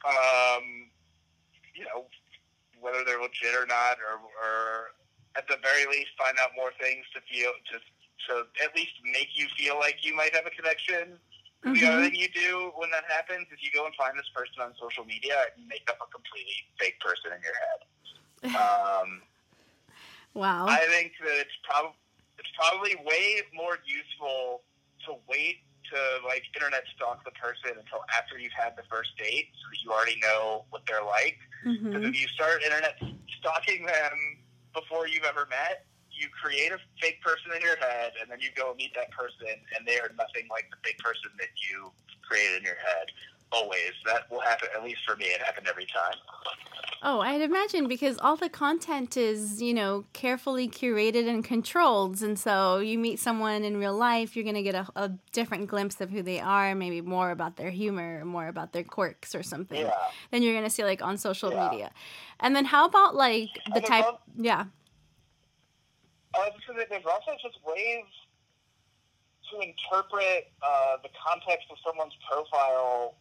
um, 0.07 0.65
you 1.75 1.83
know, 1.91 2.07
whether 2.79 3.03
they're 3.03 3.21
legit 3.21 3.59
or 3.59 3.67
not, 3.67 3.99
or, 3.99 4.23
or 4.39 4.95
at 5.35 5.47
the 5.51 5.59
very 5.63 5.87
least 5.91 6.15
find 6.15 6.39
out 6.39 6.51
more 6.55 6.71
things 6.79 7.03
to 7.15 7.21
feel 7.27 7.51
to 7.75 7.83
to 8.29 8.47
at 8.65 8.75
least 8.75 8.93
make 9.05 9.29
you 9.35 9.47
feel 9.57 9.79
like 9.79 10.05
you 10.05 10.15
might 10.15 10.35
have 10.35 10.47
a 10.47 10.51
connection. 10.51 11.19
The 11.63 11.85
other 11.85 12.03
Mhm. 12.03 12.11
thing 12.11 12.15
you 12.19 12.29
do 12.29 12.73
when 12.77 12.91
that 12.91 13.05
happens 13.09 13.47
is 13.53 13.59
you 13.63 13.71
go 13.75 13.85
and 13.87 13.95
find 13.95 14.19
this 14.19 14.29
person 14.35 14.63
on 14.63 14.75
social 14.81 15.05
media 15.05 15.37
and 15.57 15.67
make 15.69 15.85
up 15.91 15.99
a 16.01 16.07
completely 16.11 16.65
fake 16.79 16.99
person 17.01 17.33
in 17.33 17.41
your 17.43 17.55
head. 17.55 17.81
Um, 18.55 19.23
Wow. 20.35 20.67
I 20.69 20.87
think 20.87 21.13
that 21.21 21.37
it's 21.41 21.57
probably 21.65 21.97
it's 22.39 22.51
probably 22.55 22.95
way 23.05 23.43
more 23.53 23.79
useful 23.85 24.63
to 25.07 25.15
wait 25.29 25.59
to 25.91 25.99
like 26.27 26.43
internet 26.55 26.85
stalk 26.95 27.25
the 27.25 27.33
person 27.33 27.77
until 27.79 28.05
after 28.17 28.39
you've 28.39 28.53
had 28.53 28.77
the 28.77 28.85
first 28.91 29.11
date, 29.19 29.49
so 29.59 29.65
that 29.71 29.83
you 29.83 29.91
already 29.91 30.19
know 30.23 30.65
what 30.71 30.83
they're 30.87 31.05
like. 31.05 31.39
Because 31.91 32.07
hmm 32.07 32.09
if 32.09 32.21
you 32.21 32.29
start 32.29 32.63
internet 32.63 32.95
stalking 33.41 33.87
them 33.87 34.39
before 34.75 35.09
you've 35.09 35.25
ever 35.25 35.47
met, 35.51 35.87
you 36.19 36.29
create 36.29 36.73
a 36.73 36.79
fake 37.01 37.21
person 37.23 37.53
in 37.55 37.63
your 37.63 37.77
head, 37.77 38.13
and 38.21 38.31
then 38.31 38.41
you 38.41 38.49
go 38.57 38.75
meet 38.77 38.95
that 38.95 39.11
person, 39.11 39.47
and 39.77 39.87
they 39.87 39.99
are 39.99 40.11
nothing 40.19 40.49
like 40.51 40.67
the 40.71 40.77
fake 40.85 40.99
person 40.99 41.31
that 41.39 41.49
you 41.71 41.91
created 42.29 42.59
in 42.59 42.63
your 42.65 42.75
head. 42.77 43.07
Always, 43.53 43.93
that 44.05 44.31
will 44.31 44.41
happen. 44.41 44.69
At 44.77 44.85
least 44.85 45.01
for 45.07 45.17
me, 45.17 45.25
it 45.27 45.41
happened 45.41 45.69
every 45.69 45.87
time. 45.87 46.17
Oh, 47.01 47.21
I'd 47.21 47.41
imagine 47.41 47.87
because 47.87 48.19
all 48.19 48.35
the 48.37 48.49
content 48.49 49.17
is, 49.17 49.63
you 49.63 49.73
know, 49.73 50.05
carefully 50.13 50.69
curated 50.69 51.29
and 51.29 51.45
controlled. 51.45 52.21
And 52.23 52.37
so 52.37 52.79
you 52.81 52.99
meet 52.99 53.21
someone 53.21 53.63
in 53.63 53.77
real 53.77 53.97
life, 53.97 54.35
you're 54.35 54.43
going 54.43 54.57
to 54.57 54.63
get 54.65 54.75
a, 54.75 54.87
a 54.97 55.09
different 55.33 55.69
glimpse 55.69 56.01
of 56.01 56.11
who 56.11 56.23
they 56.23 56.41
are, 56.41 56.75
maybe 56.75 57.01
more 57.01 57.31
about 57.31 57.57
their 57.57 57.71
humor, 57.71 58.25
more 58.25 58.49
about 58.49 58.73
their 58.73 58.83
quirks 58.83 59.35
or 59.35 59.45
something 59.45 59.81
Yeah. 59.81 59.93
than 60.33 60.43
you're 60.43 60.55
going 60.55 60.65
to 60.65 60.71
see 60.71 60.83
like 60.83 61.01
on 61.01 61.17
social 61.19 61.53
Yeah. 61.53 61.69
media. 61.71 61.91
And 62.41 62.55
then 62.57 62.65
how 62.65 62.85
about 62.87 63.15
like 63.15 63.49
the 63.73 63.81
type, 63.81 64.05
above- 64.05 64.21
yeah. 64.37 64.65
So 66.69 66.75
that 66.77 66.91
there's 66.91 67.07
also 67.09 67.33
just 67.43 67.57
ways 67.65 68.05
to 69.51 69.57
interpret 69.65 70.53
uh, 70.61 71.01
the 71.03 71.09
context 71.17 71.65
of 71.73 71.79
someone's 71.81 72.13
profile, 72.31 73.17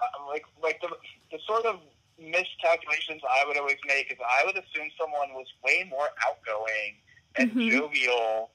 uh, 0.00 0.04
like 0.28 0.44
like 0.62 0.80
the, 0.80 0.88
the 1.32 1.38
sort 1.44 1.66
of 1.66 1.80
miscalculations 2.16 3.22
I 3.26 3.42
would 3.44 3.58
always 3.58 3.82
make 3.88 4.12
is 4.12 4.18
I 4.22 4.46
would 4.46 4.54
assume 4.54 4.86
someone 4.94 5.34
was 5.34 5.46
way 5.64 5.82
more 5.90 6.08
outgoing 6.26 7.02
and 7.34 7.50
Mhm. 7.50 7.70
jovial 7.72 8.52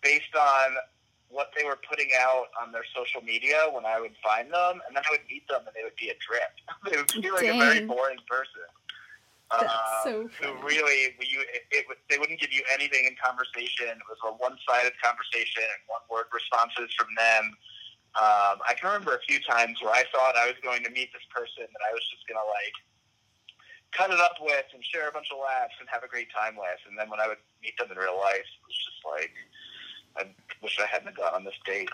based 0.00 0.34
on 0.34 0.78
what 1.28 1.52
they 1.54 1.64
were 1.64 1.78
putting 1.88 2.08
out 2.18 2.48
on 2.58 2.72
their 2.72 2.84
social 2.96 3.20
media 3.20 3.68
when 3.70 3.84
I 3.84 4.00
would 4.00 4.16
find 4.24 4.50
them, 4.50 4.80
and 4.88 4.96
then 4.96 5.02
I 5.06 5.10
would 5.10 5.28
meet 5.28 5.46
them 5.48 5.66
and 5.66 5.76
they 5.76 5.84
would 5.84 5.96
be 5.96 6.08
a 6.08 6.16
drip. 6.16 6.52
they 6.90 6.96
would 6.96 7.12
be 7.22 7.30
like 7.30 7.44
a 7.44 7.58
very 7.58 7.86
boring 7.86 8.20
person. 8.26 8.64
That's 9.50 9.64
Uh, 9.64 10.04
so 10.04 10.28
funny. 10.28 10.60
really 10.62 11.16
you 11.24 11.40
it, 11.40 11.64
it, 11.72 11.84
they 12.10 12.18
wouldn't 12.18 12.38
give 12.40 12.52
you 12.52 12.62
anything 12.72 13.06
in 13.06 13.16
conversation. 13.16 13.88
It 13.96 14.04
was 14.08 14.20
a 14.28 14.32
one-sided 14.36 14.92
conversation 15.00 15.64
and 15.64 15.80
one-word 15.88 16.26
responses 16.32 16.92
from 16.96 17.08
them. 17.16 17.56
Um, 18.16 18.60
I 18.68 18.74
can 18.76 18.88
remember 18.92 19.14
a 19.16 19.22
few 19.28 19.40
times 19.40 19.80
where 19.80 19.92
I 19.92 20.04
thought 20.12 20.36
I 20.36 20.46
was 20.46 20.56
going 20.62 20.82
to 20.84 20.90
meet 20.90 21.12
this 21.16 21.24
person 21.32 21.64
that 21.64 21.82
I 21.88 21.92
was 21.92 22.04
just 22.12 22.26
going 22.28 22.36
to 22.40 22.44
like 22.44 22.76
cut 23.92 24.10
it 24.10 24.20
up 24.20 24.36
with 24.40 24.64
and 24.74 24.84
share 24.84 25.08
a 25.08 25.12
bunch 25.12 25.28
of 25.32 25.38
laughs 25.40 25.74
and 25.80 25.88
have 25.88 26.02
a 26.04 26.08
great 26.08 26.28
time 26.34 26.56
with, 26.56 26.80
and 26.88 26.98
then 26.98 27.08
when 27.08 27.20
I 27.20 27.28
would 27.28 27.38
meet 27.62 27.72
them 27.78 27.88
in 27.90 27.96
real 27.96 28.18
life, 28.20 28.44
it 28.44 28.64
was 28.68 28.76
just 28.76 29.00
like 29.08 29.32
I 30.18 30.22
wish 30.62 30.76
I 30.80 30.86
hadn't 30.86 31.16
gone 31.16 31.32
on 31.34 31.44
this 31.44 31.54
date. 31.64 31.88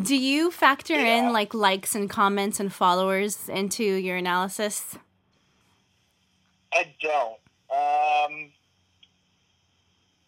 Do 0.00 0.16
you 0.16 0.50
factor 0.50 0.94
Yeah. 0.94 1.16
in 1.26 1.32
like 1.32 1.52
likes 1.54 1.94
and 1.94 2.08
comments 2.08 2.60
and 2.60 2.72
followers 2.72 3.48
into 3.48 3.82
your 3.84 4.16
analysis? 4.16 4.96
I 6.72 6.94
don't. 7.00 7.40
Um, 7.70 8.50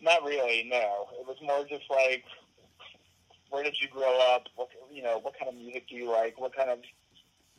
not 0.00 0.22
really. 0.24 0.66
No, 0.68 1.06
it 1.18 1.26
was 1.26 1.36
more 1.42 1.64
just 1.64 1.84
like, 1.90 2.24
where 3.50 3.62
did 3.62 3.76
you 3.80 3.88
grow 3.88 4.18
up? 4.34 4.44
What 4.56 4.68
you 4.92 5.02
know? 5.02 5.18
What 5.18 5.38
kind 5.38 5.48
of 5.48 5.54
music 5.54 5.88
do 5.88 5.96
you 5.96 6.10
like? 6.10 6.40
What 6.40 6.54
kind 6.54 6.70
of? 6.70 6.78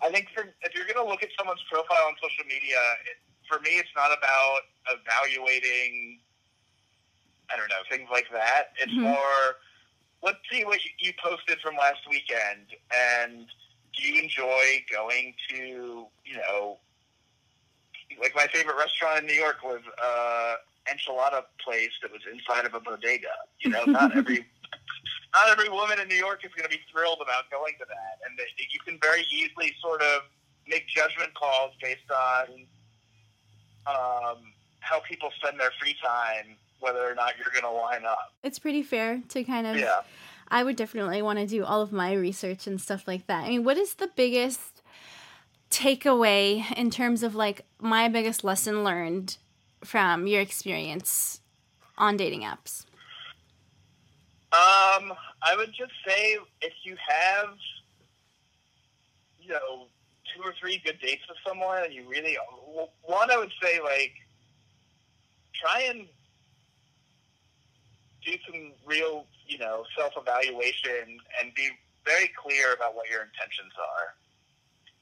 I 0.01 0.09
think 0.09 0.27
for 0.33 0.43
if 0.61 0.73
you're 0.73 0.85
gonna 0.91 1.07
look 1.07 1.23
at 1.23 1.29
someone's 1.37 1.63
profile 1.71 2.07
on 2.07 2.15
social 2.21 2.45
media, 2.45 2.77
it, 3.05 3.17
for 3.47 3.59
me, 3.59 3.71
it's 3.71 3.89
not 3.95 4.11
about 4.17 4.61
evaluating. 4.89 6.19
I 7.53 7.57
don't 7.57 7.67
know 7.69 7.83
things 7.89 8.07
like 8.11 8.29
that. 8.31 8.71
It's 8.79 8.91
Mhm. 8.93 9.01
more, 9.01 9.57
let's 10.23 10.39
see 10.49 10.63
what 10.63 10.79
you 10.99 11.11
posted 11.21 11.59
from 11.59 11.75
last 11.75 11.99
weekend, 12.09 12.73
and 12.95 13.51
do 13.93 14.07
you 14.07 14.21
enjoy 14.21 14.85
going 14.89 15.35
to 15.49 16.07
you 16.23 16.37
know 16.37 16.79
like 18.19 18.35
my 18.35 18.47
favorite 18.47 18.77
restaurant 18.77 19.19
in 19.19 19.25
New 19.25 19.33
York 19.33 19.63
was 19.63 19.81
uh 20.01 20.55
enchilada 20.89 21.43
place 21.63 21.91
that 22.01 22.11
was 22.11 22.21
inside 22.31 22.65
of 22.65 22.73
a 22.73 22.79
bodega. 22.79 23.35
You 23.59 23.71
know, 23.71 23.83
not 23.85 24.15
every 24.17 24.45
not 25.33 25.49
every 25.49 25.69
woman 25.69 25.99
in 25.99 26.07
New 26.07 26.15
York 26.15 26.43
is 26.43 26.51
going 26.53 26.69
to 26.69 26.75
be 26.75 26.81
thrilled 26.91 27.19
about 27.21 27.49
going 27.49 27.73
to 27.79 27.85
that, 27.87 28.27
and 28.27 28.37
that 28.37 28.47
you 28.57 28.79
can 28.85 28.99
very 29.01 29.25
easily 29.31 29.73
sort 29.81 30.01
of 30.01 30.23
make 30.67 30.87
judgment 30.87 31.33
calls 31.33 31.71
based 31.81 32.09
on 32.11 32.45
um, 33.87 34.37
how 34.79 34.99
people 35.01 35.29
spend 35.37 35.59
their 35.59 35.71
free 35.79 35.95
time, 36.03 36.55
whether 36.79 36.99
or 36.99 37.15
not 37.15 37.33
you're 37.37 37.51
going 37.51 37.63
to 37.63 37.79
line 37.79 38.05
up. 38.05 38.33
It's 38.43 38.59
pretty 38.59 38.83
fair 38.83 39.21
to 39.29 39.43
kind 39.43 39.67
of 39.67 39.77
Yeah. 39.77 40.01
I 40.53 40.65
would 40.65 40.75
definitely 40.75 41.21
want 41.21 41.39
to 41.39 41.47
do 41.47 41.63
all 41.63 41.81
of 41.81 41.93
my 41.93 42.11
research 42.11 42.67
and 42.67 42.79
stuff 42.79 43.07
like 43.07 43.25
that. 43.27 43.45
I 43.45 43.49
mean, 43.49 43.63
what 43.63 43.77
is 43.77 43.93
the 43.93 44.09
biggest 44.13 44.59
takeaway 45.71 46.71
in 46.77 46.91
terms 46.91 47.23
of 47.23 47.33
like 47.33 47.65
my 47.79 48.07
biggest 48.07 48.43
lesson 48.43 48.83
learned 48.83 49.37
from 49.83 50.27
your 50.27 50.41
experience 50.41 51.41
on 51.97 52.17
dating 52.17 52.41
apps? 52.41 52.85
Um, 54.53 55.13
I 55.41 55.55
would 55.55 55.73
just 55.73 55.93
say 56.05 56.37
if 56.61 56.73
you 56.83 56.97
have, 57.07 57.55
you 59.41 59.49
know, 59.49 59.87
two 60.35 60.41
or 60.43 60.53
three 60.59 60.81
good 60.83 60.99
dates 61.01 61.21
with 61.27 61.37
someone, 61.47 61.83
and 61.85 61.93
you 61.93 62.03
really 62.07 62.37
one, 63.03 63.31
I 63.31 63.37
would 63.37 63.51
say 63.63 63.79
like 63.81 64.11
try 65.53 65.87
and 65.89 66.05
do 68.25 68.33
some 68.45 68.71
real, 68.85 69.25
you 69.47 69.57
know, 69.57 69.85
self 69.97 70.13
evaluation 70.17 71.17
and 71.41 71.53
be 71.55 71.69
very 72.05 72.29
clear 72.35 72.73
about 72.73 72.95
what 72.95 73.09
your 73.09 73.21
intentions 73.21 73.73
are. 73.79 74.15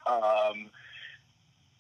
Um, 0.08 0.70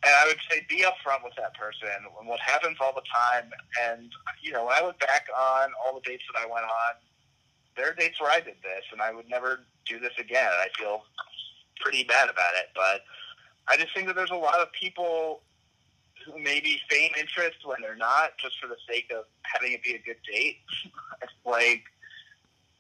and 0.02 0.14
I 0.16 0.26
would 0.28 0.40
say 0.50 0.66
be 0.70 0.84
upfront 0.84 1.24
with 1.24 1.36
that 1.38 1.54
person. 1.56 1.90
And 2.18 2.28
what 2.28 2.40
happens 2.40 2.78
all 2.80 2.94
the 2.94 3.04
time, 3.14 3.52
and 3.84 4.12
you 4.42 4.52
know, 4.52 4.66
when 4.66 4.76
I 4.76 4.86
look 4.86 5.00
back 5.00 5.28
on 5.38 5.70
all 5.84 5.96
the 5.96 6.02
dates 6.02 6.24
that 6.34 6.40
I 6.42 6.46
went 6.46 6.66
on, 6.66 6.94
there 7.76 7.92
are 7.92 7.96
dates 7.96 8.20
where 8.20 8.32
I 8.32 8.40
did 8.40 8.56
this, 8.64 8.84
and 8.92 9.02
I 9.02 9.14
would 9.14 9.30
never 9.30 9.62
do 9.86 10.00
this 10.00 10.14
again. 10.18 10.50
I 10.52 10.68
feel 10.78 11.04
pretty 11.82 12.04
bad 12.04 12.30
about 12.30 12.54
it, 12.56 12.70
but 12.76 13.04
I 13.68 13.78
just 13.78 13.94
think 13.94 14.08
that 14.08 14.16
there's 14.16 14.32
a 14.32 14.36
lot 14.36 14.60
of 14.60 14.72
people 14.72 15.42
who 16.26 16.38
maybe 16.40 16.80
feign 16.90 17.12
interest 17.18 17.58
when 17.64 17.78
they're 17.82 17.96
not, 17.96 18.38
just 18.38 18.60
for 18.60 18.68
the 18.68 18.76
sake 18.88 19.12
of 19.16 19.26
having 19.44 19.74
it 19.74 19.84
be 19.84 19.96
a 19.96 20.00
good 20.00 20.18
date. 20.32 20.58
Like 21.46 21.84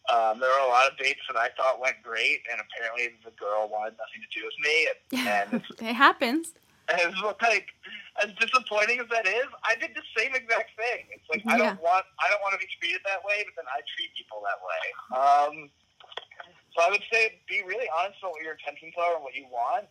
um, 0.09 0.39
there 0.39 0.49
were 0.49 0.65
a 0.65 0.69
lot 0.69 0.89
of 0.89 0.97
dates 0.97 1.21
that 1.29 1.37
I 1.37 1.49
thought 1.55 1.79
went 1.79 2.01
great, 2.03 2.41
and 2.51 2.59
apparently 2.59 3.13
the 3.23 3.31
girl 3.37 3.69
wanted 3.69 3.93
nothing 4.01 4.21
to 4.25 4.31
do 4.33 4.41
with 4.41 4.57
me, 4.57 4.75
and, 4.89 5.49
and 5.81 5.87
it 5.89 5.93
happens. 5.93 6.53
and 6.89 7.13
it's 7.13 7.21
like 7.21 7.69
as 8.25 8.33
disappointing 8.41 8.99
as 8.99 9.07
that 9.13 9.27
is, 9.29 9.45
I 9.61 9.77
did 9.77 9.93
the 9.93 10.05
same 10.17 10.33
exact 10.33 10.73
thing. 10.73 11.05
It's 11.13 11.27
like 11.29 11.45
I 11.45 11.57
don't 11.57 11.81
want 11.81 12.05
I 12.17 12.25
don't 12.29 12.41
want 12.41 12.57
to 12.57 12.61
be 12.61 12.69
treated 12.81 13.01
that 13.05 13.21
way, 13.21 13.45
but 13.45 13.53
then 13.61 13.69
I 13.69 13.85
treat 13.93 14.09
people 14.17 14.41
that 14.41 14.59
way. 14.65 14.83
Um, 15.13 15.53
so 16.73 16.81
I 16.81 16.89
would 16.89 17.05
say 17.13 17.37
be 17.45 17.61
really 17.65 17.87
honest 17.93 18.17
about 18.21 18.33
what 18.33 18.41
your 18.41 18.57
intentions 18.57 18.97
are 18.97 19.15
and 19.15 19.23
what 19.23 19.37
you 19.37 19.45
want. 19.53 19.85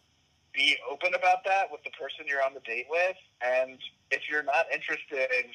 Be 0.50 0.74
open 0.90 1.14
about 1.14 1.46
that 1.46 1.70
with 1.70 1.84
the 1.86 1.94
person 1.94 2.26
you're 2.26 2.42
on 2.42 2.54
the 2.54 2.64
date 2.66 2.90
with, 2.90 3.20
and 3.44 3.78
if 4.10 4.26
you're 4.26 4.42
not 4.42 4.66
interested, 4.74 5.46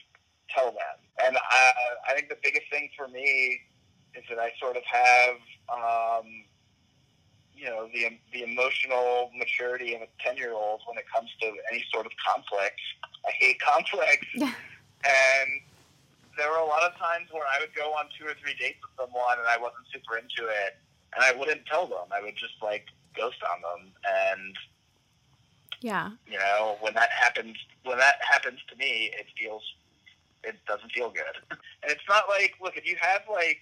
tell 0.48 0.72
them. 0.72 0.98
And 1.26 1.36
I, 1.36 1.72
I 2.08 2.14
think 2.14 2.30
the 2.30 2.40
biggest 2.40 2.70
thing 2.72 2.88
for 2.96 3.08
me 3.08 3.60
is 4.16 4.24
that 4.30 4.40
I 4.40 4.52
sort 4.60 4.78
of 4.78 4.84
have 4.86 5.36
um, 5.70 6.44
you 7.56 7.66
know 7.66 7.88
the 7.94 8.18
the 8.32 8.44
emotional 8.44 9.32
maturity 9.38 9.96
of 9.96 10.02
a 10.02 10.08
ten 10.20 10.38
year 10.38 10.54
old 10.54 10.82
when 10.88 10.98
it 10.98 11.06
comes 11.14 11.30
to 11.42 11.48
any 11.72 11.84
sort 11.94 12.06
of 12.06 12.12
conflict. 12.26 12.80
I 13.26 13.32
hate 13.32 13.60
conflict, 13.60 14.26
and 14.36 15.50
there 16.38 16.50
were 16.50 16.58
a 16.58 16.66
lot 16.66 16.84
of 16.84 16.98
times 16.98 17.30
where 17.32 17.44
I 17.44 17.60
would 17.60 17.74
go 17.76 17.94
on 17.94 18.06
two 18.18 18.26
or 18.26 18.34
three 18.42 18.56
dates 18.60 18.80
with 18.82 18.92
someone 18.98 19.38
and 19.38 19.48
I 19.48 19.58
wasn't 19.58 19.86
super 19.94 20.18
into 20.18 20.50
it, 20.50 20.78
and 21.16 21.24
I 21.24 21.32
wouldn't 21.38 21.66
tell 21.66 21.86
them. 21.86 22.10
I 22.12 22.22
would 22.22 22.36
just 22.36 22.58
like 22.62 22.88
ghost 23.16 23.38
on 23.46 23.62
them, 23.62 23.92
and 24.04 24.56
yeah, 25.82 26.12
you 26.28 26.38
know 26.38 26.78
when 26.82 26.94
that 26.96 27.10
happens, 27.12 27.58
when 27.84 27.98
that 27.98 28.16
happens 28.22 28.60
to 28.70 28.76
me, 28.76 29.12
it 29.14 29.28
feels 29.38 29.64
it 30.44 30.56
doesn't 30.68 30.92
feel 30.92 31.10
good. 31.10 31.38
And 31.84 31.92
it's 31.92 32.08
not 32.08 32.30
like 32.30 32.56
look 32.62 32.78
if 32.78 32.88
you 32.88 32.96
have 33.02 33.24
like 33.30 33.60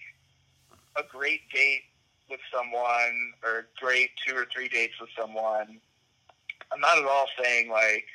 a 0.96 1.02
great 1.10 1.48
date 1.52 1.82
with 2.30 2.40
someone 2.52 3.32
or 3.44 3.66
great 3.80 4.10
two 4.26 4.34
or 4.34 4.46
three 4.52 4.68
dates 4.68 4.94
with 5.00 5.10
someone, 5.18 5.78
I'm 6.72 6.80
not 6.80 6.98
at 6.98 7.04
all 7.04 7.26
saying 7.42 7.70
like 7.70 8.06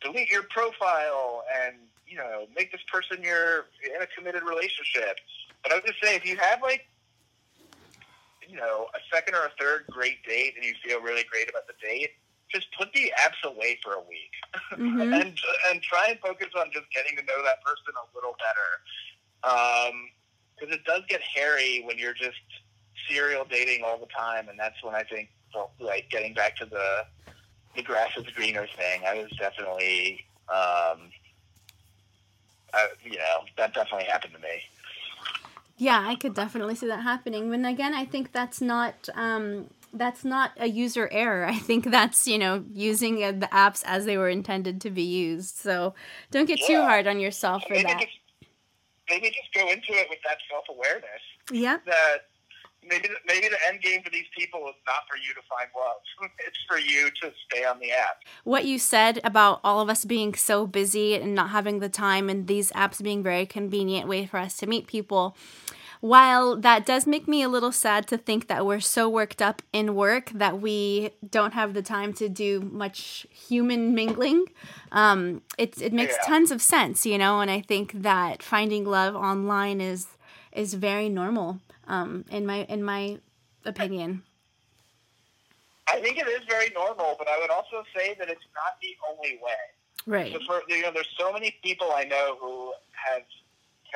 delete 0.00 0.30
your 0.30 0.44
profile 0.44 1.42
and 1.64 1.76
you 2.06 2.16
know 2.16 2.46
make 2.56 2.70
this 2.72 2.80
person 2.92 3.22
your 3.22 3.66
in 3.84 4.02
a 4.02 4.06
committed 4.16 4.42
relationship. 4.42 5.18
But 5.62 5.72
I 5.72 5.76
would 5.76 5.86
just 5.86 6.00
say 6.02 6.14
if 6.14 6.24
you 6.24 6.36
have 6.36 6.62
like 6.62 6.86
you 8.48 8.56
know 8.56 8.86
a 8.94 9.14
second 9.14 9.34
or 9.34 9.44
a 9.44 9.50
third 9.60 9.84
great 9.90 10.24
date 10.24 10.54
and 10.56 10.64
you 10.64 10.74
feel 10.84 11.00
really 11.00 11.24
great 11.30 11.50
about 11.50 11.66
the 11.66 11.74
date, 11.82 12.10
just 12.52 12.66
put 12.78 12.92
the 12.92 13.12
apps 13.20 13.42
away 13.44 13.78
for 13.82 13.94
a 13.94 14.00
week 14.00 14.32
mm-hmm. 14.72 15.00
and 15.12 15.38
and 15.70 15.82
try 15.82 16.06
and 16.08 16.18
focus 16.20 16.48
on 16.56 16.70
just 16.72 16.86
getting 16.94 17.16
to 17.16 17.24
know 17.24 17.42
that 17.42 17.62
person 17.64 17.92
a 17.96 18.16
little 18.16 18.36
better. 18.38 18.70
Because 20.58 20.74
it 20.74 20.84
does 20.84 21.02
get 21.08 21.20
hairy 21.22 21.82
when 21.86 21.98
you're 21.98 22.14
just 22.14 22.36
serial 23.08 23.44
dating 23.48 23.84
all 23.84 23.98
the 23.98 24.06
time, 24.06 24.48
and 24.48 24.58
that's 24.58 24.82
when 24.82 24.94
I 24.94 25.02
think, 25.04 25.30
well, 25.54 25.70
like 25.78 26.10
getting 26.10 26.34
back 26.34 26.56
to 26.56 26.66
the 26.66 27.06
the 27.76 27.82
grass 27.82 28.10
is 28.16 28.24
greener 28.34 28.66
thing. 28.76 29.02
I 29.06 29.14
was 29.14 29.30
definitely, 29.38 30.24
um, 30.48 31.10
I, 32.74 32.88
you 33.04 33.16
know, 33.16 33.44
that 33.56 33.72
definitely 33.72 34.06
happened 34.06 34.34
to 34.34 34.40
me. 34.40 34.62
Yeah, 35.76 36.04
I 36.04 36.16
could 36.16 36.34
definitely 36.34 36.74
see 36.74 36.88
that 36.88 37.02
happening. 37.02 37.54
And 37.54 37.64
again, 37.64 37.94
I 37.94 38.04
think 38.04 38.32
that's 38.32 38.60
not 38.60 39.08
um, 39.14 39.66
that's 39.92 40.24
not 40.24 40.52
a 40.56 40.66
user 40.66 41.08
error. 41.12 41.46
I 41.46 41.58
think 41.58 41.90
that's 41.90 42.26
you 42.26 42.38
know 42.38 42.64
using 42.72 43.16
the 43.16 43.48
apps 43.52 43.82
as 43.86 44.04
they 44.04 44.18
were 44.18 44.28
intended 44.28 44.80
to 44.82 44.90
be 44.90 45.02
used. 45.02 45.56
So 45.56 45.94
don't 46.30 46.46
get 46.46 46.60
yeah. 46.60 46.66
too 46.66 46.82
hard 46.82 47.06
on 47.06 47.20
yourself 47.20 47.62
for 47.66 47.74
that. 47.74 48.06
Maybe 49.10 49.28
just 49.28 49.52
go 49.54 49.68
into 49.68 49.92
it 49.92 50.06
with 50.10 50.18
that 50.26 50.38
self 50.50 50.64
awareness. 50.68 51.22
Yeah. 51.50 51.78
That 51.86 52.28
maybe 52.86 53.08
the, 53.08 53.14
maybe 53.26 53.48
the 53.48 53.58
end 53.68 53.82
game 53.82 54.02
for 54.02 54.10
these 54.10 54.26
people 54.36 54.60
is 54.68 54.74
not 54.86 55.02
for 55.08 55.16
you 55.16 55.34
to 55.34 55.40
find 55.48 55.68
love. 55.76 56.30
It's 56.46 56.58
for 56.66 56.78
you 56.78 57.10
to 57.22 57.32
stay 57.46 57.64
on 57.64 57.78
the 57.78 57.90
app. 57.90 58.22
What 58.44 58.64
you 58.64 58.78
said 58.78 59.20
about 59.24 59.60
all 59.62 59.80
of 59.80 59.90
us 59.90 60.04
being 60.04 60.34
so 60.34 60.66
busy 60.66 61.14
and 61.14 61.34
not 61.34 61.50
having 61.50 61.80
the 61.80 61.88
time, 61.88 62.28
and 62.28 62.46
these 62.46 62.70
apps 62.72 63.02
being 63.02 63.22
very 63.22 63.46
convenient 63.46 64.08
way 64.08 64.26
for 64.26 64.38
us 64.38 64.56
to 64.58 64.66
meet 64.66 64.86
people. 64.86 65.36
While 66.00 66.56
that 66.56 66.86
does 66.86 67.06
make 67.06 67.26
me 67.26 67.42
a 67.42 67.48
little 67.48 67.72
sad 67.72 68.06
to 68.08 68.16
think 68.16 68.46
that 68.46 68.64
we're 68.64 68.80
so 68.80 69.08
worked 69.08 69.42
up 69.42 69.62
in 69.72 69.94
work 69.94 70.30
that 70.30 70.60
we 70.60 71.10
don't 71.28 71.54
have 71.54 71.74
the 71.74 71.82
time 71.82 72.12
to 72.14 72.28
do 72.28 72.60
much 72.60 73.26
human 73.30 73.94
mingling, 73.94 74.46
um, 74.92 75.42
it, 75.56 75.80
it 75.82 75.92
makes 75.92 76.14
yeah. 76.22 76.28
tons 76.28 76.50
of 76.50 76.62
sense, 76.62 77.04
you 77.04 77.18
know. 77.18 77.40
And 77.40 77.50
I 77.50 77.60
think 77.60 78.02
that 78.02 78.42
finding 78.42 78.84
love 78.84 79.16
online 79.16 79.80
is 79.80 80.06
is 80.52 80.74
very 80.74 81.08
normal 81.08 81.60
um, 81.88 82.24
in 82.30 82.46
my 82.46 82.64
in 82.64 82.82
my 82.82 83.18
opinion. 83.64 84.22
I 85.90 86.00
think 86.00 86.18
it 86.18 86.28
is 86.28 86.42
very 86.48 86.70
normal, 86.74 87.16
but 87.18 87.28
I 87.28 87.38
would 87.38 87.50
also 87.50 87.82
say 87.96 88.14
that 88.18 88.28
it's 88.28 88.44
not 88.54 88.76
the 88.82 88.94
only 89.10 89.38
way. 89.42 89.52
Right. 90.06 90.32
So 90.32 90.40
for, 90.46 90.62
you 90.68 90.82
know, 90.82 90.90
there's 90.92 91.08
so 91.18 91.32
many 91.32 91.56
people 91.62 91.90
I 91.94 92.04
know 92.04 92.36
who 92.40 92.72
have 92.92 93.22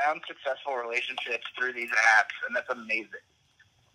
found 0.04 0.22
successful 0.26 0.74
relationships 0.74 1.44
through 1.58 1.72
these 1.72 1.90
apps, 1.90 2.34
and 2.46 2.54
that's 2.54 2.68
amazing. 2.70 3.24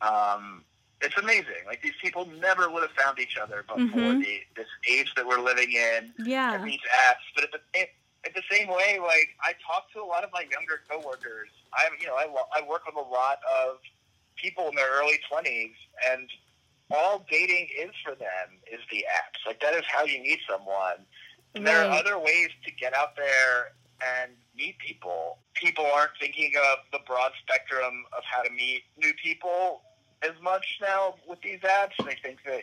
Um, 0.01 0.63
it's 1.01 1.17
amazing. 1.17 1.65
Like 1.65 1.81
these 1.81 1.97
people 2.01 2.27
never 2.39 2.69
would 2.69 2.81
have 2.81 2.91
found 2.91 3.19
each 3.19 3.37
other 3.37 3.63
before 3.63 3.85
mm-hmm. 3.85 4.19
the, 4.19 4.39
this 4.55 4.67
age 4.89 5.13
that 5.15 5.27
we're 5.27 5.41
living 5.41 5.71
in. 5.71 6.13
Yeah. 6.25 6.63
These 6.63 6.79
apps, 7.09 7.25
but 7.35 7.43
at 7.43 7.51
the 7.51 7.59
same, 7.73 7.85
at 8.25 8.33
the 8.33 8.41
same 8.49 8.67
way, 8.67 8.99
like 8.99 9.29
I 9.41 9.53
talk 9.65 9.91
to 9.93 10.01
a 10.01 10.05
lot 10.05 10.23
of 10.23 10.31
my 10.33 10.45
younger 10.51 10.81
coworkers. 10.89 11.49
I'm, 11.73 11.93
you 11.99 12.07
know, 12.07 12.15
I, 12.15 12.25
I 12.55 12.67
work 12.67 12.85
with 12.85 12.95
a 12.95 13.09
lot 13.09 13.39
of 13.61 13.77
people 14.35 14.67
in 14.69 14.75
their 14.75 14.91
early 14.99 15.19
20s, 15.31 15.73
and 16.11 16.29
all 16.89 17.25
dating 17.29 17.67
is 17.77 17.91
for 18.03 18.15
them 18.15 18.57
is 18.71 18.79
the 18.91 19.05
apps. 19.11 19.45
Like 19.45 19.59
that 19.61 19.75
is 19.75 19.83
how 19.87 20.05
you 20.05 20.21
meet 20.21 20.39
someone. 20.49 21.05
And 21.55 21.65
there 21.65 21.83
are 21.83 21.91
other 21.91 22.19
ways 22.19 22.49
to 22.65 22.71
get 22.71 22.95
out 22.95 23.15
there 23.15 23.73
and 24.01 24.31
meet 24.57 24.77
people. 24.79 25.37
People 25.53 25.85
aren't 25.95 26.11
thinking 26.19 26.51
of 26.57 26.79
the 26.91 26.99
broad 27.05 27.31
spectrum 27.41 28.05
of 28.17 28.23
how 28.23 28.41
to 28.41 28.49
meet 28.51 28.83
new 28.97 29.13
people 29.23 29.81
as 30.23 30.33
much 30.41 30.79
now 30.81 31.15
with 31.27 31.41
these 31.41 31.59
apps. 31.59 31.93
They 31.99 32.17
think 32.21 32.39
that 32.45 32.61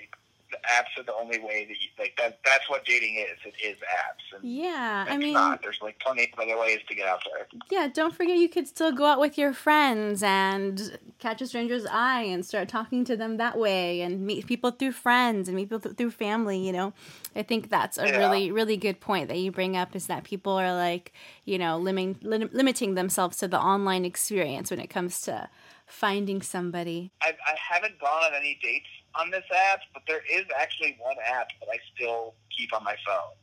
apps 0.73 0.99
are 0.99 1.05
the 1.05 1.15
only 1.15 1.39
way 1.39 1.65
that 1.67 1.75
you 1.81 1.89
like 1.99 2.17
that. 2.19 2.39
That's 2.45 2.69
what 2.69 2.85
dating 2.85 3.17
is. 3.17 3.39
It 3.45 3.55
is 3.65 3.77
apps. 3.77 4.39
And 4.39 4.51
yeah, 4.51 5.07
I 5.09 5.17
mean, 5.17 5.35
not. 5.35 5.63
there's 5.63 5.79
like 5.83 5.99
plenty 6.01 6.31
of 6.33 6.39
other 6.39 6.59
ways 6.59 6.81
to 6.89 6.95
get 6.95 7.07
out 7.07 7.23
there. 7.25 7.47
Yeah, 7.71 7.89
don't 7.93 8.15
forget 8.15 8.39
you 8.39 8.49
could 8.49 8.69
still 8.69 8.93
go 8.93 9.05
out 9.05 9.21
with 9.21 9.39
your 9.39 9.53
friends 9.53 10.23
and 10.23 10.99
catch 11.19 11.41
a 11.41 11.47
stranger's 11.47 11.87
eye 11.87 12.23
and 12.23 12.45
start 12.45 12.69
talking 12.69 13.05
to 13.05 13.17
them 13.17 13.37
that 13.37 13.59
way, 13.59 14.01
and 14.01 14.27
meet 14.27 14.47
people 14.47 14.71
through 14.71 14.93
friends 14.93 15.49
and 15.49 15.57
meet 15.57 15.71
people 15.71 15.93
through 15.93 16.11
family. 16.11 16.59
You 16.59 16.73
know, 16.73 16.93
I 17.35 17.43
think 17.43 17.71
that's 17.71 17.99
a 17.99 18.07
yeah. 18.07 18.19
really 18.19 18.51
really 18.51 18.77
good 18.77 19.01
point 19.01 19.29
that 19.29 19.39
you 19.39 19.53
bring 19.53 19.77
up 19.77 19.95
is 19.95 20.07
that 20.07 20.25
people 20.25 20.53
are 20.53 20.73
like 20.73 21.13
you 21.45 21.59
know 21.59 21.79
limiting 21.79 22.19
lim- 22.23 22.51
limiting 22.53 22.95
themselves 22.95 23.37
to 23.39 23.49
the 23.49 23.61
online 23.61 24.05
experience 24.05 24.71
when 24.71 24.81
it 24.81 24.89
comes 24.89 25.21
to 25.23 25.49
finding 25.87 26.43
somebody. 26.43 27.13
I, 27.23 27.29
I 27.47 27.57
haven't 27.75 28.01
gone 28.01 28.25
on 28.25 28.35
any 28.35 28.59
dates 28.63 28.89
on 29.17 29.31
this 29.31 29.45
app, 29.71 29.81
but 29.93 30.03
there 30.07 30.23
is 30.31 30.45
actually 30.59 30.97
one 31.01 31.17
app 31.27 31.49
that 31.61 31.69
I 31.73 31.79
still 31.95 32.35
keep 32.57 32.73
on 32.75 32.85
my 32.85 32.97
phone. 33.07 33.35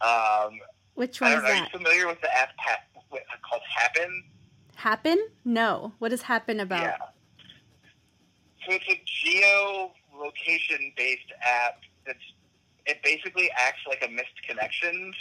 Um, 0.00 0.60
Which 0.94 1.20
one 1.20 1.32
is 1.32 1.42
that? 1.42 1.50
Are 1.50 1.56
you 1.56 1.66
familiar 1.70 2.06
with 2.06 2.20
the 2.20 2.36
app 2.36 2.50
ha- 2.58 2.82
called 3.48 3.62
Happn? 3.78 4.24
Happn? 4.76 5.18
No. 5.44 5.92
What 5.98 6.10
does 6.10 6.22
Happn 6.22 6.60
about? 6.60 6.82
Yeah. 6.82 6.96
So 8.66 8.72
it's 8.74 8.88
a 8.88 9.02
geo-location 9.06 10.92
based 10.96 11.32
app 11.42 11.80
that's 12.06 12.18
it 12.86 13.02
basically 13.02 13.50
acts 13.56 13.80
like 13.88 14.02
a 14.06 14.10
missed 14.10 14.42
connections. 14.46 15.14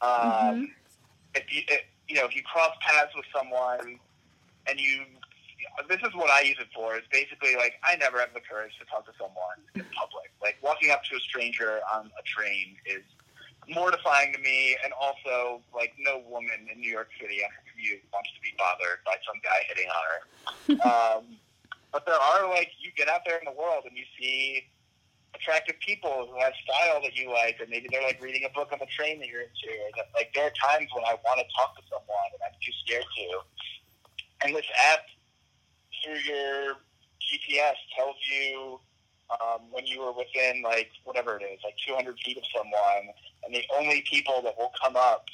Um, 0.00 0.10
mm-hmm. 0.10 0.64
If 1.34 1.52
you 1.52 1.62
if, 1.68 1.82
you 2.08 2.16
know 2.16 2.24
if 2.26 2.36
you 2.36 2.42
cross 2.42 2.72
paths 2.80 3.12
with 3.14 3.24
someone 3.34 3.98
and 4.68 4.80
you 4.80 5.02
this 5.88 6.00
is 6.00 6.14
what 6.14 6.30
I 6.30 6.40
use 6.42 6.56
it 6.58 6.68
for. 6.74 6.96
Is 6.96 7.04
basically 7.10 7.56
like 7.56 7.74
I 7.84 7.96
never 7.96 8.18
have 8.18 8.32
the 8.34 8.40
courage 8.40 8.72
to 8.80 8.84
talk 8.86 9.04
to 9.06 9.12
someone 9.18 9.60
in 9.74 9.84
public. 9.92 10.32
Like 10.42 10.56
walking 10.62 10.90
up 10.90 11.04
to 11.10 11.16
a 11.16 11.20
stranger 11.20 11.80
on 11.92 12.10
a 12.18 12.22
train 12.24 12.76
is 12.86 13.04
mortifying 13.68 14.32
to 14.32 14.40
me, 14.40 14.76
and 14.84 14.92
also 14.94 15.60
like 15.74 15.92
no 15.98 16.22
woman 16.28 16.68
in 16.72 16.80
New 16.80 16.90
York 16.90 17.08
City 17.20 17.42
after 17.44 17.60
commute 17.72 18.02
wants 18.12 18.30
to 18.34 18.40
be 18.40 18.54
bothered 18.56 19.04
by 19.04 19.16
some 19.26 19.38
guy 19.42 19.60
hitting 19.68 19.88
on 19.90 20.02
her. 20.08 20.20
um, 20.88 21.22
but 21.92 22.04
there 22.06 22.18
are 22.18 22.48
like 22.48 22.70
you 22.80 22.90
get 22.96 23.08
out 23.08 23.20
there 23.26 23.38
in 23.38 23.44
the 23.44 23.56
world 23.56 23.84
and 23.84 23.96
you 23.96 24.04
see 24.18 24.64
attractive 25.36 25.76
people 25.80 26.28
who 26.32 26.40
have 26.40 26.52
style 26.64 27.00
that 27.02 27.16
you 27.16 27.30
like, 27.30 27.60
and 27.60 27.68
maybe 27.68 27.88
they're 27.92 28.02
like 28.02 28.20
reading 28.22 28.44
a 28.44 28.52
book 28.56 28.72
on 28.72 28.78
the 28.80 28.88
train 28.88 29.20
that 29.20 29.28
you're 29.28 29.44
into. 29.44 29.68
Like 30.14 30.32
there 30.34 30.48
are 30.48 30.56
times 30.56 30.88
when 30.94 31.04
I 31.04 31.14
want 31.24 31.40
to 31.40 31.46
talk 31.52 31.76
to 31.76 31.82
someone 31.92 32.30
and 32.32 32.40
I'm 32.44 32.56
too 32.64 32.72
scared 32.84 33.04
to. 33.04 33.26
And 34.44 34.54
this 34.54 34.66
app 34.92 35.04
through 36.06 36.22
your 36.22 36.74
GPS 37.18 37.74
tells 37.98 38.16
you 38.30 38.78
um, 39.30 39.62
when 39.72 39.86
you 39.86 40.00
were 40.00 40.12
within 40.12 40.62
like 40.62 40.90
whatever 41.04 41.36
it 41.36 41.42
is, 41.42 41.58
like 41.64 41.74
200 41.86 42.16
feet 42.24 42.36
of 42.36 42.44
someone, 42.54 43.12
and 43.44 43.54
the 43.54 43.64
only 43.76 44.04
people 44.08 44.40
that 44.42 44.54
will 44.56 44.72
come 44.80 44.94
up 44.94 45.26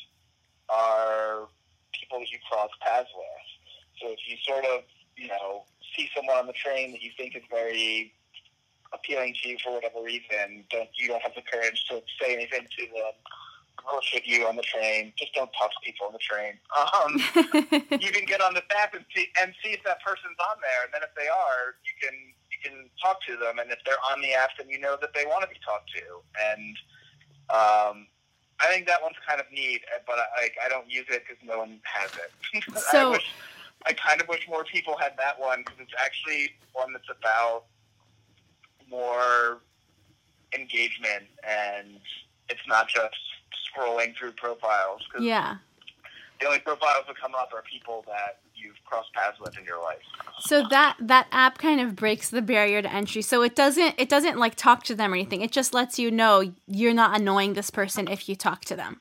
are 0.70 1.48
people 1.92 2.18
that 2.20 2.30
you 2.30 2.38
cross 2.50 2.70
paths 2.80 3.10
with. 3.14 4.00
So 4.00 4.08
if 4.08 4.18
you 4.26 4.36
sort 4.42 4.64
of, 4.64 4.82
you 5.16 5.28
know, 5.28 5.64
see 5.94 6.08
someone 6.16 6.36
on 6.38 6.46
the 6.46 6.54
train 6.54 6.92
that 6.92 7.02
you 7.02 7.10
think 7.16 7.36
is 7.36 7.42
very 7.50 8.14
appealing 8.94 9.34
to 9.42 9.48
you 9.50 9.58
for 9.62 9.74
whatever 9.74 10.02
reason, 10.02 10.64
don't 10.70 10.88
you 10.94 11.08
don't 11.08 11.22
have 11.22 11.34
the 11.34 11.42
courage 11.42 11.84
to 11.90 12.02
say 12.20 12.32
anything 12.34 12.66
to 12.78 12.86
them 12.86 13.12
bullshit 13.80 14.26
you 14.26 14.46
on 14.46 14.56
the 14.56 14.62
train. 14.62 15.12
Just 15.16 15.34
don't 15.34 15.50
talk 15.58 15.70
to 15.70 15.80
people 15.84 16.06
on 16.06 16.12
the 16.12 16.22
train. 16.22 16.54
Um, 16.92 17.16
you 18.00 18.12
can 18.12 18.24
get 18.26 18.40
on 18.40 18.54
the 18.54 18.62
app 18.78 18.94
and 18.94 19.04
see 19.14 19.28
and 19.40 19.54
see 19.62 19.70
if 19.70 19.82
that 19.84 20.02
person's 20.02 20.36
on 20.50 20.56
there, 20.60 20.84
and 20.84 20.92
then 20.92 21.02
if 21.02 21.14
they 21.16 21.28
are, 21.28 21.76
you 21.84 21.94
can 22.00 22.14
you 22.50 22.58
can 22.62 22.90
talk 23.00 23.22
to 23.26 23.36
them, 23.36 23.58
and 23.58 23.70
if 23.70 23.78
they're 23.86 24.00
on 24.12 24.20
the 24.20 24.34
app, 24.34 24.50
then 24.58 24.68
you 24.68 24.78
know 24.78 24.96
that 25.00 25.14
they 25.14 25.24
want 25.24 25.42
to 25.42 25.48
be 25.48 25.56
talked 25.64 25.90
to. 25.94 26.20
And 26.52 26.76
um, 27.50 28.06
I 28.60 28.68
think 28.68 28.86
that 28.86 29.02
one's 29.02 29.16
kind 29.26 29.40
of 29.40 29.46
neat, 29.52 29.82
but 30.06 30.16
I 30.18 30.50
I 30.64 30.68
don't 30.68 30.90
use 30.90 31.06
it 31.08 31.22
because 31.26 31.42
no 31.44 31.58
one 31.58 31.80
has 31.84 32.10
it. 32.16 32.64
So. 32.92 33.08
I, 33.08 33.10
wish, 33.10 33.30
I 33.86 33.92
kind 33.92 34.20
of 34.20 34.28
wish 34.28 34.46
more 34.48 34.64
people 34.64 34.96
had 34.98 35.12
that 35.18 35.40
one 35.40 35.60
because 35.60 35.80
it's 35.80 35.94
actually 35.98 36.50
one 36.72 36.92
that's 36.92 37.08
about 37.10 37.64
more 38.90 39.58
engagement 40.54 41.24
and 41.42 41.98
it's 42.48 42.66
not 42.68 42.88
just 42.88 43.16
scrolling 43.74 44.16
through 44.16 44.32
profiles. 44.32 45.02
'cause 45.10 45.22
Yeah. 45.22 45.56
The 46.40 46.46
only 46.46 46.58
profiles 46.60 47.06
that 47.06 47.16
come 47.16 47.34
up 47.36 47.52
are 47.54 47.62
people 47.62 48.02
that 48.08 48.40
you've 48.54 48.82
crossed 48.84 49.12
paths 49.12 49.38
with 49.38 49.56
in 49.56 49.64
your 49.64 49.80
life. 49.80 50.02
So 50.40 50.66
that 50.68 50.96
that 51.00 51.28
app 51.30 51.58
kind 51.58 51.80
of 51.80 51.94
breaks 51.94 52.30
the 52.30 52.42
barrier 52.42 52.82
to 52.82 52.92
entry. 52.92 53.22
So 53.22 53.42
it 53.42 53.54
doesn't 53.54 53.94
it 53.98 54.08
doesn't 54.08 54.38
like 54.38 54.56
talk 54.56 54.82
to 54.84 54.94
them 54.94 55.12
or 55.12 55.14
anything. 55.14 55.42
It 55.42 55.52
just 55.52 55.72
lets 55.72 55.98
you 55.98 56.10
know 56.10 56.52
you're 56.66 56.94
not 56.94 57.18
annoying 57.18 57.54
this 57.54 57.70
person 57.70 58.08
if 58.08 58.28
you 58.28 58.34
talk 58.36 58.64
to 58.66 58.76
them. 58.76 59.00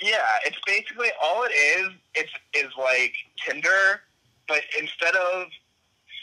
Yeah, 0.00 0.26
it's 0.44 0.58
basically 0.66 1.10
all 1.22 1.44
it 1.44 1.52
is. 1.52 1.90
It's 2.14 2.32
is 2.54 2.72
like 2.76 3.14
Tinder, 3.44 4.02
but 4.48 4.62
instead 4.78 5.14
of 5.14 5.48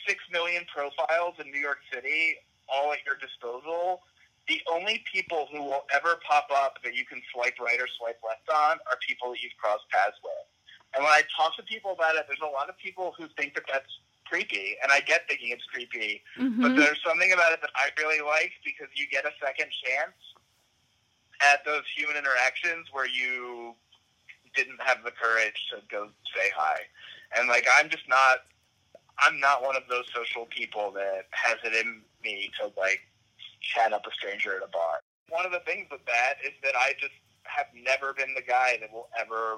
six 0.05 0.23
million 0.31 0.65
profiles 0.65 1.35
in 1.39 1.49
New 1.49 1.59
York 1.59 1.79
City, 1.93 2.37
all 2.67 2.91
at 2.91 2.99
your 3.05 3.15
disposal, 3.15 4.03
the 4.47 4.59
only 4.71 5.03
people 5.11 5.47
who 5.51 5.63
will 5.63 5.85
ever 5.93 6.19
pop 6.27 6.47
up 6.53 6.77
that 6.83 6.95
you 6.95 7.05
can 7.05 7.21
swipe 7.31 7.55
right 7.59 7.79
or 7.79 7.87
swipe 7.97 8.19
left 8.25 8.49
on 8.49 8.77
are 8.91 8.97
people 9.07 9.31
that 9.31 9.41
you've 9.41 9.55
crossed 9.57 9.87
paths 9.89 10.17
with. 10.23 10.33
And 10.95 11.03
when 11.03 11.13
I 11.13 11.23
talk 11.35 11.55
to 11.57 11.63
people 11.63 11.91
about 11.91 12.15
it, 12.15 12.25
there's 12.27 12.43
a 12.43 12.51
lot 12.51 12.69
of 12.69 12.77
people 12.77 13.15
who 13.17 13.27
think 13.37 13.55
that 13.55 13.63
that's 13.71 13.89
creepy, 14.25 14.75
and 14.83 14.91
I 14.91 14.99
get 14.99 15.27
thinking 15.27 15.49
it's 15.49 15.65
creepy. 15.65 16.23
But 16.61 16.73
Mhm. 16.73 16.75
there's 16.75 17.01
something 17.03 17.31
about 17.31 17.53
it 17.53 17.61
that 17.61 17.71
I 17.75 17.89
really 17.97 18.21
like 18.21 18.53
because 18.63 18.87
you 18.95 19.07
get 19.07 19.25
a 19.25 19.33
second 19.39 19.71
chance 19.71 20.15
at 21.41 21.63
those 21.65 21.83
human 21.95 22.15
interactions 22.15 22.91
where 22.91 23.07
you 23.07 23.75
didn't 24.55 24.81
have 24.81 25.03
the 25.03 25.11
courage 25.11 25.57
to 25.71 25.81
go 25.89 26.09
say 26.35 26.49
hi. 26.55 26.87
And 27.35 27.47
like 27.47 27.67
I'm 27.77 27.89
just 27.89 28.07
not 28.07 28.45
I'm 29.19 29.39
not 29.39 29.63
one 29.63 29.75
of 29.75 29.83
those 29.89 30.05
social 30.13 30.45
people 30.45 30.91
that 30.91 31.25
has 31.31 31.57
it 31.63 31.73
in 31.73 32.01
me 32.23 32.51
to 32.59 32.71
like 32.77 33.01
chat 33.63 33.93
up 33.93 34.05
a 34.05 34.11
stranger 34.11 34.55
at 34.57 34.63
a 34.63 34.67
bar. 34.71 34.99
One 35.29 35.45
of 35.45 35.51
the 35.51 35.59
things 35.61 35.87
with 35.91 36.05
that 36.05 36.35
is 36.45 36.51
that 36.63 36.75
I 36.75 36.93
just 36.99 37.13
have 37.43 37.67
never 37.73 38.13
been 38.13 38.33
the 38.35 38.41
guy 38.41 38.77
that 38.79 38.91
will 38.91 39.09
ever 39.19 39.57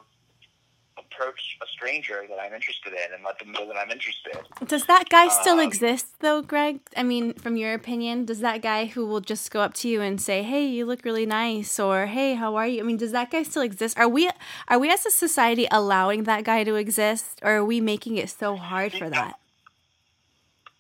approach 0.98 1.58
a 1.62 1.66
stranger 1.68 2.24
that 2.30 2.40
I'm 2.40 2.54
interested 2.54 2.94
in 2.94 3.14
and 3.14 3.22
let 3.24 3.38
them 3.38 3.52
know 3.52 3.68
that 3.68 3.76
I'm 3.76 3.92
interested. 3.92 4.38
Does 4.66 4.86
that 4.86 5.10
guy 5.10 5.28
still 5.28 5.60
Um, 5.60 5.68
exist 5.68 6.08
though, 6.22 6.42
Greg? 6.42 6.80
I 6.96 7.04
mean, 7.04 7.34
from 7.34 7.58
your 7.58 7.74
opinion, 7.74 8.24
does 8.26 8.40
that 8.40 8.62
guy 8.62 8.86
who 8.86 9.06
will 9.06 9.20
just 9.20 9.52
go 9.52 9.60
up 9.60 9.74
to 9.76 9.90
you 9.90 10.02
and 10.02 10.22
say, 10.22 10.42
"Hey, 10.42 10.66
you 10.66 10.86
look 10.86 11.04
really 11.04 11.26
nice," 11.26 11.78
or 11.82 12.06
"Hey, 12.06 12.36
how 12.36 12.56
are 12.56 12.66
you?" 12.68 12.80
I 12.80 12.84
mean, 12.84 12.96
does 12.96 13.12
that 13.12 13.30
guy 13.30 13.44
still 13.44 13.62
exist? 13.62 13.98
Are 14.00 14.08
we 14.08 14.30
are 14.70 14.80
we 14.80 14.90
as 14.90 15.06
a 15.06 15.12
society 15.12 15.68
allowing 15.70 16.24
that 16.24 16.46
guy 16.46 16.64
to 16.64 16.76
exist, 16.76 17.40
or 17.44 17.58
are 17.58 17.66
we 17.66 17.82
making 17.82 18.16
it 18.18 18.30
so 18.30 18.56
hard 18.56 18.94
for 18.94 19.10
that? 19.10 19.38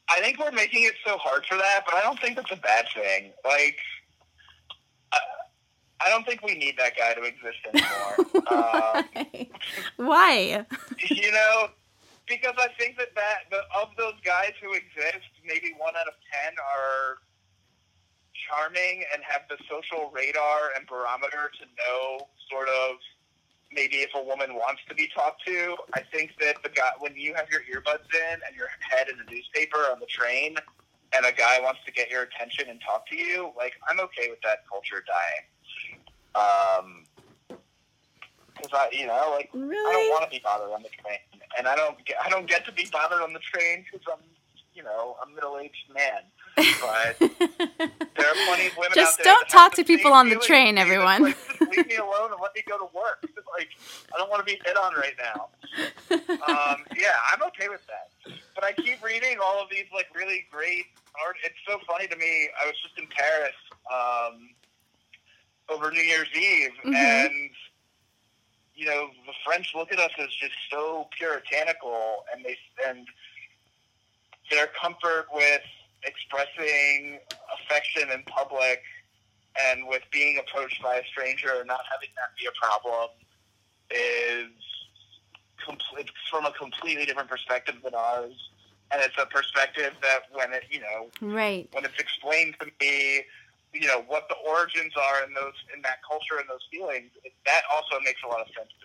I 0.09 0.19
think 0.21 0.39
we're 0.39 0.51
making 0.51 0.83
it 0.83 0.93
so 1.05 1.17
hard 1.17 1.45
for 1.45 1.57
that, 1.57 1.81
but 1.85 1.95
I 1.95 2.01
don't 2.01 2.19
think 2.19 2.35
that's 2.35 2.51
a 2.51 2.57
bad 2.57 2.85
thing. 2.93 3.31
Like, 3.43 3.77
I, 5.11 5.17
I 6.05 6.09
don't 6.09 6.25
think 6.25 6.43
we 6.43 6.55
need 6.55 6.77
that 6.77 6.93
guy 6.95 7.13
to 7.13 7.23
exist 7.23 7.57
anymore. 7.73 8.43
um, 8.51 9.47
Why? 9.97 10.65
you 11.09 11.31
know, 11.31 11.69
because 12.27 12.53
I 12.57 12.67
think 12.77 12.97
that 12.97 13.15
that 13.15 13.49
the, 13.49 13.57
of 13.81 13.89
those 13.97 14.19
guys 14.23 14.53
who 14.61 14.73
exist, 14.73 15.25
maybe 15.45 15.73
one 15.77 15.95
out 15.95 16.07
of 16.07 16.13
ten 16.31 16.53
are 16.59 17.17
charming 18.49 19.03
and 19.13 19.23
have 19.23 19.41
the 19.49 19.57
social 19.69 20.11
radar 20.13 20.69
and 20.75 20.85
barometer 20.87 21.49
to 21.59 21.65
know 21.81 22.27
sort 22.49 22.67
of 22.69 22.97
maybe 23.75 23.97
if 23.97 24.09
a 24.15 24.23
woman 24.23 24.55
wants 24.55 24.81
to 24.87 24.95
be 24.95 25.07
talked 25.13 25.45
to. 25.45 25.75
I 25.93 26.01
think 26.01 26.31
that 26.39 26.63
the 26.63 26.69
guy 26.69 26.91
when 26.99 27.15
you 27.15 27.33
have 27.35 27.47
your 27.51 27.61
earbuds 27.61 28.07
in 28.13 28.39
and 28.47 28.55
your 28.55 28.67
head 28.79 29.07
in 29.09 29.17
the 29.17 29.29
newspaper 29.29 29.77
on 29.91 29.99
the 29.99 30.07
train 30.07 30.55
and 31.13 31.25
a 31.25 31.31
guy 31.31 31.59
wants 31.61 31.81
to 31.85 31.91
get 31.91 32.09
your 32.09 32.23
attention 32.23 32.69
and 32.69 32.79
talk 32.81 33.07
to 33.09 33.15
you, 33.15 33.51
like 33.57 33.73
I'm 33.87 33.99
okay 33.99 34.29
with 34.29 34.41
that 34.41 34.59
culture 34.71 35.03
dying. 35.05 35.45
Um, 36.35 37.03
because 38.55 38.71
I, 38.73 38.89
you 38.91 39.05
know, 39.05 39.35
like 39.35 39.49
I 39.53 39.91
don't 39.91 40.09
want 40.09 40.23
to 40.23 40.29
be 40.29 40.41
bothered 40.43 40.71
on 40.71 40.81
the 40.81 40.89
train, 40.89 41.19
and 41.57 41.67
I 41.67 41.75
don't 41.75 42.03
get 42.05 42.17
I 42.23 42.29
don't 42.29 42.47
get 42.47 42.65
to 42.65 42.71
be 42.71 42.87
bothered 42.91 43.21
on 43.21 43.33
the 43.33 43.39
train 43.39 43.83
because 43.83 44.05
I'm, 44.11 44.23
you 44.73 44.83
know, 44.83 45.17
a 45.23 45.29
middle 45.29 45.57
aged 45.57 45.93
man. 45.93 46.23
But 46.55 47.19
there 47.19 48.27
are 48.29 48.35
plenty 48.47 48.67
of 48.67 48.77
women 48.77 48.91
Just 48.95 49.19
out 49.19 49.23
there. 49.23 49.33
don't 49.33 49.49
talk 49.49 49.73
to 49.75 49.83
people 49.83 50.13
on 50.13 50.29
the 50.29 50.37
train, 50.37 50.77
everyone. 50.77 51.23
Like, 51.23 51.37
just 51.59 51.61
leave 51.71 51.87
me 51.87 51.95
alone 51.97 52.31
and 52.31 52.39
let 52.41 52.55
me 52.55 52.63
go 52.67 52.77
to 52.77 52.85
work. 52.95 53.25
Like 53.55 53.69
I 54.13 54.17
don't 54.17 54.29
want 54.29 54.45
to 54.45 54.53
be 54.53 54.59
hit 54.65 54.75
on 54.75 54.93
right 54.95 55.13
now. 55.17 55.47
Um, 56.11 56.83
yeah, 56.97 57.15
I'm 57.31 57.41
okay 57.43 57.69
with 57.69 57.79
that. 57.87 58.09
But 58.53 58.65
I 58.65 58.73
keep 58.73 59.01
reading 59.01 59.37
all 59.41 59.61
of 59.63 59.69
these 59.71 59.85
like 59.93 60.07
really 60.13 60.45
great 60.51 60.83
art. 61.25 61.37
It's 61.41 61.55
so 61.65 61.79
funny 61.87 62.05
to 62.07 62.17
me. 62.17 62.49
I 62.61 62.65
was 62.67 62.75
just 62.83 62.97
in 62.99 63.07
Paris 63.07 63.55
um, 63.89 64.49
over 65.69 65.89
New 65.89 66.01
Year's 66.01 66.27
Eve, 66.35 66.71
Mhm. 66.83 66.95
and 66.95 67.49
you 68.75 68.87
know 68.87 69.09
the 69.25 69.33
French 69.45 69.71
look 69.73 69.93
at 69.93 69.99
us 69.99 70.11
as 70.19 70.27
just 70.35 70.55
so 70.69 71.07
puritanical, 71.17 72.25
and 72.33 72.43
they 72.43 72.57
and 72.85 73.07
their 74.51 74.67
comfort 74.67 75.27
with 75.33 75.61
expressing 76.05 77.19
affection 77.59 78.09
in 78.11 78.23
public 78.23 78.81
and 79.69 79.87
with 79.87 80.01
being 80.11 80.37
approached 80.37 80.81
by 80.81 80.95
a 80.97 81.03
stranger 81.05 81.49
and 81.59 81.67
not 81.67 81.81
having 81.91 82.09
that 82.15 82.35
be 82.37 82.45
a 82.45 82.55
problem 82.59 83.09
is 83.91 84.51
complete 85.63 86.09
from 86.29 86.45
a 86.45 86.51
completely 86.51 87.05
different 87.05 87.29
perspective 87.29 87.75
than 87.83 87.93
ours. 87.95 88.33
And 88.91 89.01
it's 89.01 89.15
a 89.17 89.25
perspective 89.25 89.93
that 90.01 90.29
when 90.31 90.53
it, 90.53 90.63
you 90.69 90.79
know, 90.79 91.09
right. 91.21 91.67
when 91.71 91.85
it's 91.85 91.99
explained 91.99 92.55
to 92.59 92.67
me, 92.79 93.23
you 93.73 93.87
know, 93.87 94.03
what 94.07 94.29
the 94.29 94.35
origins 94.47 94.93
are 94.95 95.25
in 95.25 95.33
those, 95.33 95.57
in 95.75 95.81
that 95.81 95.97
culture 96.07 96.39
and 96.39 96.47
those 96.47 96.63
feelings, 96.71 97.11
it, 97.23 97.33
that 97.45 97.61
also 97.73 97.99
makes 98.05 98.21
a 98.23 98.27
lot 98.27 98.41
of 98.41 98.47
sense 98.55 98.69
to 98.79 98.84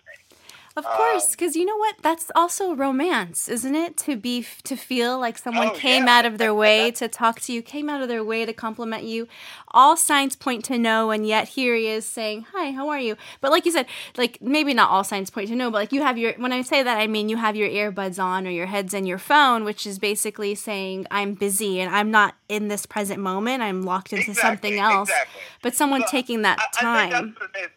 Of 0.77 0.85
course, 0.85 1.25
Um, 1.25 1.31
because 1.31 1.55
you 1.57 1.65
know 1.65 1.75
what? 1.75 1.95
That's 2.01 2.31
also 2.33 2.73
romance, 2.73 3.49
isn't 3.49 3.75
it? 3.75 3.97
To 3.97 4.15
be 4.15 4.45
to 4.63 4.77
feel 4.77 5.19
like 5.19 5.37
someone 5.37 5.67
Oh, 5.69 5.71
came 5.71 6.05
yeah. 6.07 6.19
out 6.19 6.25
of 6.25 6.37
their 6.37 6.53
way 6.53 6.91
to 6.91 7.09
talk 7.09 7.41
to 7.41 7.51
you, 7.53 7.61
came 7.61 7.89
out 7.89 8.01
of 8.01 8.07
their 8.07 8.23
way 8.23 8.45
to 8.45 8.53
compliment 8.53 9.03
you. 9.03 9.27
All 9.71 9.97
signs 9.97 10.35
point 10.37 10.63
to 10.65 10.77
no, 10.77 11.11
and 11.11 11.27
yet 11.27 11.49
here 11.49 11.75
he 11.75 11.87
is 11.87 12.05
saying, 12.05 12.45
"Hi, 12.53 12.71
how 12.71 12.87
are 12.87 12.99
you?" 12.99 13.17
But 13.41 13.51
like 13.51 13.65
you 13.65 13.71
said, 13.73 13.85
like 14.15 14.41
maybe 14.41 14.73
not 14.73 14.89
all 14.89 15.03
signs 15.03 15.29
point 15.29 15.49
to 15.49 15.55
no, 15.55 15.69
but 15.69 15.77
like 15.79 15.91
you 15.91 16.03
have 16.03 16.17
your. 16.17 16.33
When 16.33 16.53
I 16.53 16.61
say 16.61 16.83
that, 16.83 16.97
I 16.97 17.07
mean 17.07 17.27
you 17.27 17.35
have 17.37 17.57
your 17.57 17.67
earbuds 17.69 18.17
on 18.23 18.47
or 18.47 18.51
your 18.51 18.67
heads 18.67 18.93
in 18.93 19.05
your 19.05 19.17
phone, 19.17 19.65
which 19.65 19.85
is 19.85 19.99
basically 19.99 20.55
saying, 20.55 21.05
"I'm 21.11 21.33
busy 21.33 21.81
and 21.81 21.93
I'm 21.93 22.11
not 22.11 22.35
in 22.47 22.69
this 22.69 22.85
present 22.85 23.19
moment. 23.19 23.61
I'm 23.61 23.81
locked 23.83 24.13
into 24.13 24.31
Exactly, 24.31 24.41
something 24.49 24.79
else." 24.79 25.09
Exactly. 25.09 25.41
But 25.61 25.75
someone 25.75 26.01
So, 26.03 26.07
taking 26.11 26.43
that 26.43 26.59
I, 26.59 26.65
I 26.65 27.09
time. 27.09 27.35
think 27.35 27.71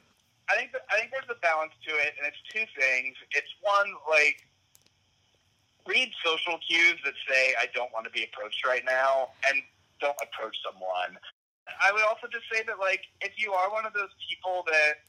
I 0.50 0.56
think 0.56 0.72
that, 0.72 0.82
I 0.92 1.00
think 1.00 1.10
there's 1.10 1.30
a 1.30 1.40
balance 1.40 1.72
to 1.88 1.92
it, 1.96 2.12
and 2.18 2.28
it's 2.28 2.40
two 2.52 2.64
things. 2.76 3.16
It's 3.32 3.48
one 3.64 3.88
like 4.08 4.44
read 5.86 6.10
social 6.24 6.58
cues 6.64 7.00
that 7.04 7.14
say 7.28 7.54
I 7.60 7.66
don't 7.74 7.92
want 7.92 8.04
to 8.06 8.12
be 8.12 8.24
approached 8.24 8.64
right 8.66 8.84
now, 8.84 9.32
and 9.48 9.62
don't 10.00 10.16
approach 10.20 10.56
someone. 10.64 11.16
I 11.80 11.92
would 11.92 12.04
also 12.04 12.28
just 12.28 12.44
say 12.52 12.62
that 12.66 12.78
like 12.78 13.08
if 13.20 13.32
you 13.36 13.52
are 13.52 13.70
one 13.72 13.86
of 13.86 13.92
those 13.92 14.12
people 14.28 14.64
that 14.66 15.00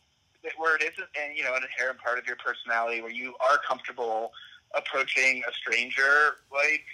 that 0.43 0.53
where 0.57 0.75
it 0.75 0.83
isn't 0.83 1.09
and 1.19 1.35
you 1.35 1.43
know 1.43 1.55
an 1.55 1.63
inherent 1.63 1.99
part 1.99 2.17
of 2.17 2.25
your 2.25 2.37
personality 2.37 3.01
where 3.01 3.11
you 3.11 3.35
are 3.43 3.59
comfortable 3.67 4.31
approaching 4.75 5.43
a 5.47 5.53
stranger, 5.53 6.39
like 6.51 6.85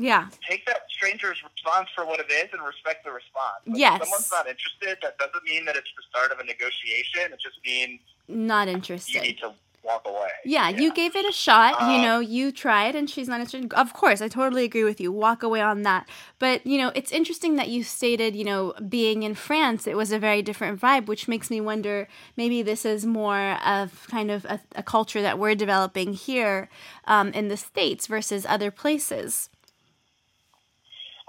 yeah. 0.00 0.28
take 0.48 0.64
that 0.66 0.82
stranger's 0.88 1.38
response 1.42 1.88
for 1.94 2.04
what 2.06 2.18
it 2.20 2.30
is 2.30 2.48
and 2.52 2.62
respect 2.62 3.04
the 3.04 3.12
response. 3.12 3.60
Like, 3.66 3.78
Yes. 3.78 4.00
If 4.00 4.08
someone's 4.08 4.30
not 4.32 4.48
interested, 4.48 4.98
that 5.02 5.18
doesn't 5.18 5.44
mean 5.44 5.64
that 5.66 5.76
it's 5.76 5.90
the 5.96 6.02
start 6.10 6.32
of 6.32 6.38
a 6.38 6.44
negotiation. 6.44 7.32
It 7.32 7.40
just 7.40 7.58
means 7.64 8.00
Not 8.28 8.66
interested. 8.68 9.14
you 9.14 9.20
need 9.20 9.38
to 9.38 9.52
walk 9.82 10.02
away. 10.06 10.28
Yeah, 10.44 10.68
you 10.68 10.92
gave 10.92 11.16
it 11.16 11.26
a 11.26 11.32
shot. 11.32 11.80
you 11.80 11.96
Um, 11.96 12.02
know, 12.02 12.20
you 12.20 12.52
tried, 12.52 12.94
and 12.94 13.08
she's 13.08 13.28
not 13.28 13.40
interested. 13.40 13.72
Of 13.72 13.94
course, 13.94 14.20
I 14.20 14.28
totally 14.28 14.64
agree 14.64 14.84
with 14.84 15.00
you. 15.00 15.10
Walk 15.10 15.42
away 15.42 15.62
on 15.62 15.82
that. 15.84 16.06
But 16.38 16.66
you 16.66 16.76
know, 16.76 16.92
it's 16.94 17.10
interesting 17.12 17.56
that 17.56 17.68
you 17.68 17.82
stated, 17.82 18.36
you 18.36 18.44
know, 18.44 18.74
being 18.88 19.22
in 19.22 19.34
France, 19.34 19.86
it 19.86 19.96
was 19.96 20.12
a 20.12 20.18
very 20.18 20.42
different 20.42 20.78
vibe, 20.80 21.06
which 21.06 21.28
makes 21.28 21.48
me 21.50 21.62
wonder 21.62 22.08
maybe 22.36 22.60
this 22.62 22.84
is 22.84 23.06
more 23.06 23.52
of 23.64 24.06
kind 24.10 24.30
of 24.30 24.44
a, 24.44 24.60
a 24.76 24.82
culture 24.82 25.22
that 25.22 25.38
we're 25.38 25.54
developing 25.54 26.12
here 26.12 26.68
um, 27.06 27.28
in 27.32 27.48
the 27.48 27.56
states 27.56 28.06
versus 28.06 28.44
other 28.46 28.70
places. 28.70 29.48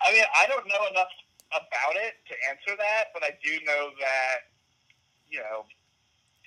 I 0.05 0.13
mean, 0.13 0.23
I 0.35 0.47
don't 0.47 0.67
know 0.67 0.87
enough 0.89 1.11
about 1.51 1.95
it 1.95 2.15
to 2.27 2.33
answer 2.49 2.77
that, 2.77 3.11
but 3.13 3.23
I 3.23 3.37
do 3.43 3.51
know 3.65 3.91
that, 3.99 4.51
you 5.29 5.39
know, 5.39 5.65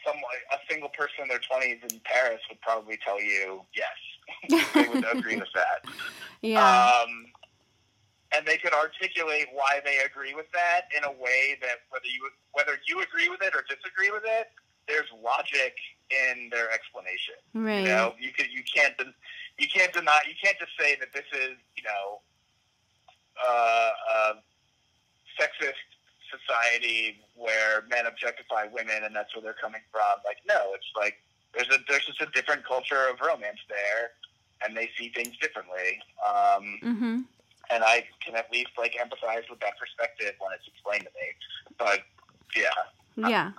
some 0.04 0.16
a 0.52 0.58
single 0.70 0.90
person 0.90 1.22
in 1.22 1.28
their 1.28 1.40
twenties 1.40 1.80
in 1.90 2.00
Paris 2.04 2.40
would 2.48 2.60
probably 2.60 2.98
tell 3.04 3.20
you 3.20 3.62
yes. 3.74 3.96
they 4.74 4.88
would 4.88 5.04
agree 5.16 5.36
with 5.36 5.52
that. 5.54 5.84
Yeah, 6.42 6.60
Um, 6.60 7.26
and 8.36 8.46
they 8.46 8.56
could 8.56 8.72
articulate 8.72 9.46
why 9.52 9.80
they 9.84 9.98
agree 10.04 10.34
with 10.34 10.50
that 10.52 10.88
in 10.96 11.04
a 11.04 11.12
way 11.12 11.56
that 11.60 11.84
whether 11.90 12.06
you 12.06 12.28
whether 12.52 12.78
you 12.88 13.00
agree 13.00 13.28
with 13.28 13.40
it 13.42 13.54
or 13.54 13.64
disagree 13.68 14.10
with 14.10 14.24
it, 14.24 14.48
there's 14.88 15.08
logic 15.22 15.76
in 16.10 16.50
their 16.50 16.70
explanation. 16.72 17.40
right. 17.54 17.80
You 17.80 17.88
know, 17.88 18.14
you 18.18 18.32
could 18.32 18.48
you 18.52 18.62
can't 18.64 18.94
you 19.58 19.68
can't 19.68 19.92
deny 19.92 20.20
you 20.28 20.34
can't 20.42 20.58
just 20.58 20.72
say 20.78 20.96
that 21.00 21.12
this 21.12 21.24
is 21.32 21.56
you 21.76 21.84
know 21.84 22.20
uh, 23.40 24.32
sexist 25.40 25.80
society 26.30 27.20
where 27.34 27.82
men 27.88 28.06
objectify 28.06 28.66
women 28.72 29.04
and 29.04 29.14
that's 29.14 29.34
where 29.34 29.42
they're 29.42 29.60
coming 29.60 29.80
from. 29.90 30.18
Like, 30.24 30.38
no, 30.48 30.72
it's 30.74 30.86
like 30.96 31.16
there's 31.54 31.68
a 31.68 31.78
there's 31.88 32.06
just 32.06 32.20
a 32.20 32.26
different 32.34 32.64
culture 32.66 33.08
of 33.10 33.20
romance 33.20 33.60
there, 33.68 34.10
and 34.64 34.76
they 34.76 34.90
see 34.98 35.10
things 35.14 35.36
differently. 35.40 36.00
Um, 36.24 36.78
Mm-hmm. 36.82 37.20
and 37.70 37.82
I 37.84 38.04
can 38.24 38.34
at 38.36 38.50
least 38.52 38.70
like 38.78 38.94
empathize 39.00 39.48
with 39.48 39.60
that 39.60 39.78
perspective 39.78 40.34
when 40.38 40.52
it's 40.52 40.66
explained 40.68 41.04
to 41.04 41.10
me. 41.14 41.28
But 41.78 42.00
yeah, 42.56 43.28
Yeah. 43.28 43.52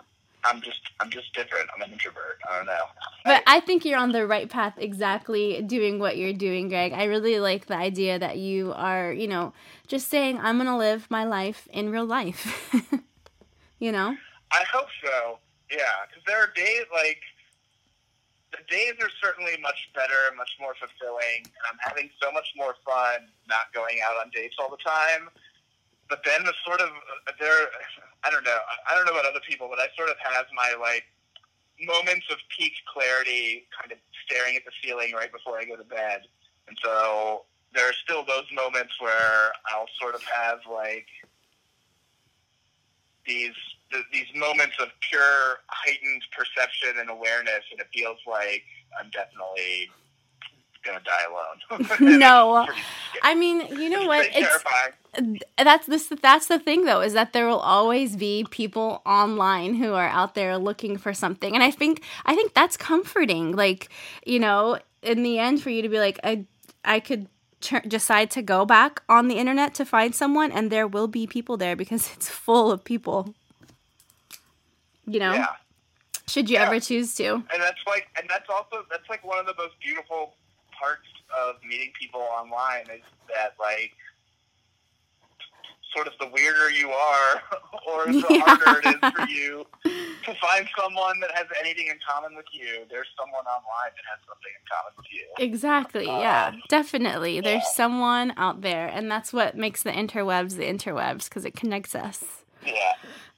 I'm 0.45 0.61
just 0.61 0.81
I'm 0.99 1.09
just 1.09 1.33
different. 1.33 1.69
I'm 1.75 1.81
an 1.81 1.91
introvert. 1.91 2.39
I 2.49 2.57
don't 2.57 2.65
know. 2.67 2.85
But 3.25 3.43
I 3.47 3.59
think 3.59 3.83
you're 3.85 3.99
on 3.99 4.11
the 4.11 4.27
right 4.27 4.49
path 4.49 4.75
exactly 4.77 5.61
doing 5.61 5.99
what 5.99 6.17
you're 6.17 6.33
doing, 6.33 6.69
Greg. 6.69 6.93
I 6.93 7.05
really 7.05 7.39
like 7.39 7.65
the 7.65 7.75
idea 7.75 8.19
that 8.19 8.37
you 8.37 8.71
are, 8.73 9.11
you 9.11 9.27
know, 9.27 9.53
just 9.87 10.09
saying, 10.09 10.39
I'm 10.39 10.57
going 10.57 10.67
to 10.67 10.77
live 10.77 11.09
my 11.09 11.23
life 11.23 11.67
in 11.71 11.89
real 11.89 12.05
life. 12.05 12.71
you 13.79 13.91
know? 13.91 14.15
I 14.51 14.63
hope 14.71 14.87
so. 15.03 15.39
Yeah, 15.71 16.05
because 16.07 16.23
there 16.27 16.37
are 16.37 16.51
days 16.55 16.85
like 16.93 17.19
the 18.51 18.63
days 18.69 18.93
are 19.01 19.09
certainly 19.21 19.57
much 19.61 19.89
better, 19.93 20.29
and 20.29 20.37
much 20.37 20.51
more 20.59 20.75
fulfilling. 20.79 21.43
and 21.43 21.63
I'm 21.67 21.79
having 21.81 22.09
so 22.21 22.31
much 22.31 22.47
more 22.55 22.75
fun 22.85 23.27
not 23.49 23.73
going 23.73 23.99
out 24.05 24.15
on 24.21 24.29
dates 24.31 24.55
all 24.59 24.69
the 24.69 24.81
time. 24.85 25.29
But 26.09 26.21
then 26.23 26.43
the 26.43 26.53
sort 26.65 26.81
of 26.81 26.89
uh, 26.89 27.31
there, 27.39 27.67
I 28.23 28.29
don't 28.29 28.43
know. 28.43 28.57
I 28.89 28.95
don't 28.95 29.05
know 29.05 29.13
about 29.13 29.25
other 29.25 29.43
people, 29.47 29.67
but 29.69 29.79
I 29.79 29.87
sort 29.97 30.09
of 30.09 30.15
have 30.21 30.45
my 30.53 30.75
like 30.79 31.05
moments 31.81 32.25
of 32.31 32.37
peak 32.55 32.73
clarity, 32.91 33.67
kind 33.77 33.91
of 33.91 33.97
staring 34.25 34.55
at 34.55 34.63
the 34.65 34.71
ceiling 34.83 35.13
right 35.13 35.31
before 35.31 35.57
I 35.57 35.65
go 35.65 35.75
to 35.75 35.83
bed. 35.83 36.21
And 36.67 36.77
so 36.83 37.45
there 37.73 37.87
are 37.89 37.93
still 37.93 38.23
those 38.23 38.45
moments 38.53 38.93
where 38.99 39.51
I'll 39.71 39.89
sort 39.99 40.15
of 40.15 40.23
have 40.23 40.59
like 40.71 41.07
these 43.25 43.55
th- 43.91 44.05
these 44.11 44.27
moments 44.35 44.75
of 44.79 44.89
pure 45.01 45.59
heightened 45.67 46.21
perception 46.31 46.99
and 46.99 47.09
awareness, 47.09 47.63
and 47.71 47.79
it 47.79 47.87
feels 47.93 48.19
like 48.27 48.63
I'm 48.99 49.09
definitely 49.09 49.89
gonna 50.85 51.01
die 51.03 51.25
alone. 51.29 52.19
No. 52.19 52.57
It's 52.61 52.67
pretty 52.67 52.81
scary. 52.81 53.21
I 53.23 53.35
mean, 53.35 53.61
you 53.81 53.89
know 53.89 54.05
what? 54.05 54.27
It's 54.33 54.63
that's 55.57 55.87
this 55.87 56.11
that's 56.21 56.47
the 56.47 56.59
thing 56.59 56.83
though 56.85 56.99
is 57.01 57.13
that 57.13 57.31
there 57.33 57.47
will 57.47 57.59
always 57.59 58.15
be 58.17 58.45
people 58.51 59.01
online 59.05 59.75
who 59.75 59.93
are 59.93 60.07
out 60.09 60.35
there 60.35 60.57
looking 60.57 60.97
for 60.97 61.13
something 61.13 61.53
and 61.55 61.63
i 61.63 61.71
think 61.71 62.03
i 62.25 62.35
think 62.35 62.53
that's 62.53 62.75
comforting 62.75 63.53
like 63.55 63.87
you 64.25 64.37
know 64.39 64.77
in 65.01 65.23
the 65.23 65.39
end 65.39 65.61
for 65.63 65.69
you 65.69 65.81
to 65.81 65.87
be 65.87 65.99
like 65.99 66.19
i 66.25 66.43
i 66.83 66.99
could 66.99 67.27
decide 67.87 68.29
to 68.29 68.41
go 68.41 68.65
back 68.65 69.01
on 69.07 69.29
the 69.29 69.35
internet 69.35 69.73
to 69.73 69.85
find 69.85 70.13
someone 70.13 70.51
and 70.51 70.69
there 70.69 70.85
will 70.85 71.07
be 71.07 71.25
people 71.25 71.55
there 71.55 71.77
because 71.77 72.11
it's 72.17 72.27
full 72.29 72.69
of 72.69 72.83
people 72.83 73.33
you 75.07 75.19
know 75.21 75.33
Yeah. 75.33 75.47
should 76.27 76.49
you 76.49 76.57
Yeah. 76.57 76.65
ever 76.65 76.81
choose 76.81 77.15
to 77.15 77.35
and 77.35 77.61
that's 77.61 77.79
like 77.87 78.07
and 78.19 78.29
that's 78.29 78.49
also 78.49 78.85
that's 78.91 79.07
like 79.09 79.23
one 79.23 79.39
of 79.39 79.45
the 79.45 79.55
most 79.57 79.75
beautiful 79.79 80.33
parts 80.79 81.07
of 81.37 81.55
meeting 81.67 81.91
people 81.99 82.21
online 82.21 82.83
is 82.93 83.01
that 83.29 83.53
like 83.59 83.91
sort 85.95 86.07
of 86.07 86.13
the 86.19 86.27
weirder 86.27 86.69
you 86.71 86.89
are 86.89 87.41
or 87.87 88.05
the 88.07 88.13
Yeah. 88.29 88.41
harder 88.41 88.79
it 88.79 88.85
is 88.85 88.99
for 89.13 89.21
you 89.27 89.65
to 90.25 90.33
find 90.41 90.67
someone 90.79 91.19
that 91.19 91.31
has 91.35 91.45
anything 91.59 91.87
in 91.87 91.97
common 92.07 92.35
with 92.35 92.45
you 92.51 92.83
there's 92.89 93.07
someone 93.17 93.45
online 93.45 93.91
that 93.95 94.05
has 94.09 94.19
something 94.27 94.51
in 94.51 94.65
common 94.71 94.93
with 94.97 95.05
you 95.11 95.21
Exactly. 95.37 96.05
Yeah, 96.05 96.47
Um, 96.53 96.61
definitely. 96.69 97.41
There's 97.41 97.67
someone 97.75 98.33
out 98.37 98.61
there, 98.61 98.87
and 98.87 99.11
that's 99.11 99.33
what 99.33 99.57
makes 99.57 99.83
the 99.83 99.91
interwebs 99.91 100.55
the 100.55 100.63
interwebs 100.63 101.25
because 101.25 101.43
it 101.45 101.55
connects 101.55 101.93
us. 101.93 102.23
yeah 102.65 102.93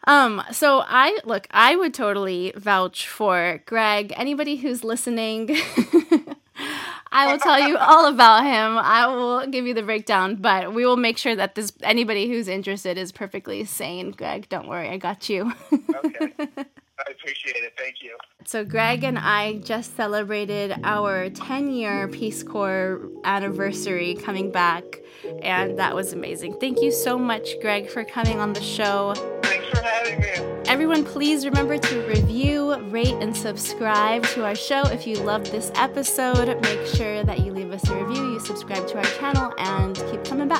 Um, 0.06 0.44
so 0.52 0.84
I 0.88 1.18
look, 1.26 1.48
I 1.52 1.76
would 1.76 1.94
totally 1.96 2.54
vouch 2.56 3.08
for 3.08 3.62
Greg. 3.66 4.14
Anybody 4.16 4.58
who's 4.58 4.84
listening, 4.84 5.58
I 7.12 7.32
will 7.32 7.40
tell 7.40 7.60
you 7.60 7.78
all 7.78 8.08
about 8.08 8.44
him. 8.44 8.78
I 8.78 9.08
will 9.08 9.48
give 9.48 9.66
you 9.66 9.74
the 9.74 9.84
breakdown, 9.84 10.36
but 10.36 10.74
we 10.74 10.86
will 10.86 10.98
make 10.98 11.18
sure 11.18 11.36
that 11.36 11.56
this 11.56 11.72
anybody 11.82 12.28
who's 12.28 12.48
interested 12.48 12.98
is 12.98 13.12
perfectly 13.12 13.64
sane. 13.66 14.12
Greg, 14.12 14.50
don't 14.50 14.68
worry, 14.68 14.90
I 14.90 14.98
got 14.98 15.30
you. 15.30 15.54
okay 16.06 16.34
i 17.00 17.12
appreciate 17.12 17.56
it 17.56 17.74
thank 17.78 17.96
you 18.02 18.16
So, 18.46 18.64
Greg 18.64 19.04
and 19.04 19.20
I 19.20 19.58
just 19.58 19.98
celebrated 19.98 20.74
our 20.86 21.30
10 21.30 21.72
year 21.72 22.08
Peace 22.08 22.44
Corps 22.44 23.02
anniversary 23.26 24.16
coming 24.16 24.52
back, 24.52 24.84
and 25.42 25.78
that 25.78 25.94
was 25.94 26.14
amazing. 26.14 26.58
Thank 26.62 26.82
you 26.82 26.92
so 26.92 27.20
much, 27.20 27.60
Greg, 27.60 27.90
for 27.90 28.06
coming 28.06 28.40
on 28.40 28.54
the 28.54 28.62
show. 28.62 29.14
thanks 29.42 29.68
for 29.68 29.82
having 29.82 30.22
me 30.22 30.28
Everyone, 30.68 31.04
please 31.04 31.46
remember 31.46 31.78
to 31.78 32.08
review, 32.08 32.76
rate, 32.90 33.16
and 33.22 33.36
subscribe 33.36 34.24
to 34.28 34.46
our 34.46 34.56
show. 34.56 34.84
If 34.84 35.06
you 35.08 35.16
loved 35.16 35.52
this 35.52 35.72
episode, 35.76 36.48
make 36.62 36.86
sure 36.88 37.24
that 37.24 37.40
you 37.40 37.52
leave 37.54 37.72
us 37.72 37.90
a 37.90 37.96
review, 37.96 38.34
you 38.34 38.40
subscribe 38.40 38.88
to 38.90 38.98
our 38.98 39.10
channel, 39.20 39.54
and 39.58 39.96
keep 40.10 40.24
coming. 40.24 40.52